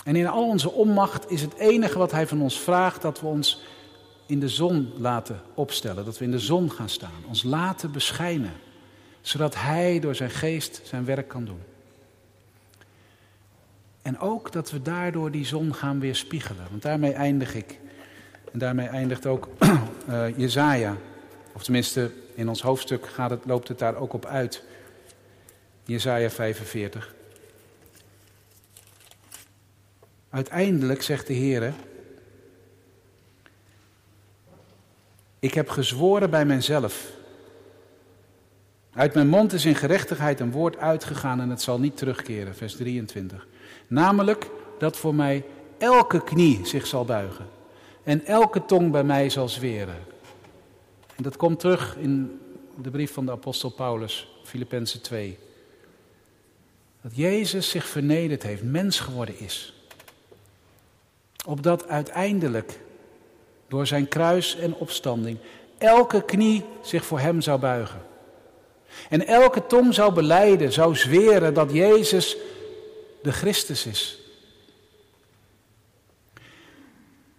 En 0.05 0.17
in 0.17 0.27
al 0.27 0.49
onze 0.49 0.71
onmacht 0.71 1.31
is 1.31 1.41
het 1.41 1.55
enige 1.55 1.99
wat 1.99 2.11
Hij 2.11 2.27
van 2.27 2.43
ons 2.43 2.61
vraagt 2.61 3.03
dat 3.03 3.21
we 3.21 3.27
ons 3.27 3.63
in 4.29 4.41
de 4.41 4.49
zon 4.49 4.93
laten 4.97 5.41
opstellen, 5.55 6.05
dat 6.05 6.19
we 6.19 6.25
in 6.25 6.31
de 6.31 6.39
zon 6.39 6.71
gaan 6.71 6.89
staan, 6.89 7.25
ons 7.27 7.43
laten 7.43 7.93
beschijnen, 7.93 8.53
zodat 9.21 9.55
Hij 9.55 10.01
door 10.01 10.15
Zijn 10.15 10.31
geest 10.31 10.81
zijn 10.85 11.05
werk 11.05 11.29
kan 11.29 11.45
doen. 11.45 11.61
En 14.03 14.19
ook 14.19 14.53
dat 14.53 14.71
we 14.71 14.83
daardoor 14.83 15.31
die 15.31 15.45
zon 15.45 15.75
gaan 15.75 16.01
weerspiegelen. 16.01 16.67
Want 16.71 16.83
daarmee 16.83 17.13
eindig 17.13 17.55
ik. 17.55 17.79
En 18.53 18.59
daarmee 18.59 18.87
eindigt 18.87 19.27
ook 19.27 19.49
uh, 20.09 20.25
Jezaja. 20.37 20.97
Of 21.53 21.63
tenminste, 21.63 22.11
in 22.35 22.49
ons 22.49 22.63
hoofdstuk 22.63 23.07
gaat 23.07 23.31
het, 23.31 23.45
loopt 23.45 23.69
het 23.69 23.79
daar 23.79 23.97
ook 23.97 24.13
op 24.13 24.27
uit. 24.27 24.65
Jezaja 25.85 26.31
45. 26.31 27.15
Uiteindelijk 30.31 31.03
zegt 31.03 31.27
de 31.27 31.33
Heer. 31.33 31.73
Ik 35.39 35.55
heb 35.55 35.69
gezworen 35.69 36.31
bij 36.31 36.45
mijzelf. 36.45 37.11
Uit 38.93 39.15
mijn 39.15 39.29
mond 39.29 39.53
is 39.53 39.65
in 39.65 39.75
gerechtigheid 39.75 40.41
een 40.41 40.53
woord 40.53 40.77
uitgegaan 40.77 41.41
en 41.41 41.51
het 41.51 41.63
zal 41.63 41.79
niet 41.81 41.97
terugkeren. 41.97 42.55
Vers 42.55 42.77
23. 42.77 43.47
Namelijk 43.87 44.51
dat 44.79 44.97
voor 44.97 45.15
mij 45.15 45.45
elke 45.79 46.25
knie 46.25 46.67
zich 46.67 46.87
zal 46.87 47.05
buigen 47.05 47.47
en 48.03 48.25
elke 48.25 48.65
tong 48.65 48.91
bij 48.91 49.05
mij 49.05 49.31
zal 49.31 49.49
zweren. 49.49 49.97
En 51.17 51.23
dat 51.23 51.37
komt 51.37 51.61
terug 51.61 51.97
in 51.97 52.41
de 52.83 52.91
brief 52.91 53.13
van 53.13 53.27
de 53.27 53.33
apostel 53.33 53.71
Paulus, 53.71 54.29
Filippenzen 54.45 55.03
2. 55.03 55.39
Dat 57.01 57.17
Jezus 57.17 57.71
zich 57.71 57.87
vernederd 57.87 58.43
heeft, 58.43 58.63
mens 58.63 59.01
geworden 59.01 59.39
is. 59.39 59.75
Opdat 61.47 61.89
uiteindelijk, 61.89 62.81
door 63.69 63.87
zijn 63.87 64.09
kruis 64.09 64.57
en 64.57 64.75
opstanding, 64.75 65.39
elke 65.79 66.25
knie 66.25 66.65
zich 66.83 67.05
voor 67.05 67.19
hem 67.19 67.41
zou 67.41 67.61
buigen. 67.61 68.01
En 69.09 69.27
elke 69.27 69.67
tong 69.67 69.95
zou 69.95 70.13
beleiden, 70.13 70.73
zou 70.73 70.97
zweren 70.97 71.55
dat 71.55 71.73
Jezus 71.73 72.37
de 73.23 73.33
Christus 73.33 73.87
is. 73.87 74.19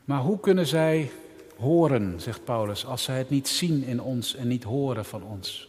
Maar 0.05 0.19
hoe 0.19 0.39
kunnen 0.39 0.67
zij 0.67 1.11
horen, 1.57 2.21
zegt 2.21 2.43
Paulus, 2.43 2.85
als 2.85 3.03
zij 3.03 3.17
het 3.17 3.29
niet 3.29 3.47
zien 3.47 3.83
in 3.83 4.01
ons 4.01 4.35
en 4.35 4.47
niet 4.47 4.63
horen 4.63 5.05
van 5.05 5.23
ons? 5.23 5.67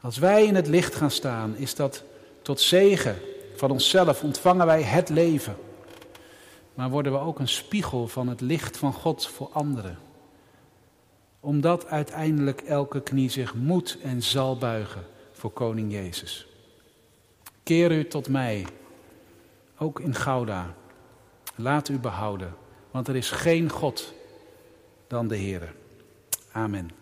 Als 0.00 0.18
wij 0.18 0.44
in 0.44 0.54
het 0.54 0.66
licht 0.66 0.94
gaan 0.94 1.10
staan, 1.10 1.56
is 1.56 1.74
dat 1.74 2.02
tot 2.42 2.60
zegen 2.60 3.16
van 3.56 3.70
onszelf, 3.70 4.22
ontvangen 4.22 4.66
wij 4.66 4.82
het 4.82 5.08
leven. 5.08 5.56
Maar 6.74 6.90
worden 6.90 7.12
we 7.12 7.18
ook 7.18 7.38
een 7.38 7.48
spiegel 7.48 8.08
van 8.08 8.28
het 8.28 8.40
licht 8.40 8.76
van 8.76 8.92
God 8.92 9.26
voor 9.26 9.48
anderen. 9.52 9.98
Omdat 11.40 11.86
uiteindelijk 11.86 12.60
elke 12.60 13.00
knie 13.00 13.30
zich 13.30 13.54
moet 13.54 13.98
en 14.02 14.22
zal 14.22 14.58
buigen 14.58 15.04
voor 15.32 15.50
Koning 15.50 15.92
Jezus. 15.92 16.46
Keer 17.62 17.92
u 17.92 18.06
tot 18.06 18.28
mij, 18.28 18.66
ook 19.78 20.00
in 20.00 20.14
Gouda. 20.14 20.74
Laat 21.54 21.88
u 21.88 21.98
behouden, 21.98 22.54
want 22.90 23.08
er 23.08 23.16
is 23.16 23.30
geen 23.30 23.70
God 23.70 24.14
dan 25.06 25.28
de 25.28 25.36
Heer. 25.36 25.74
Amen. 26.52 27.01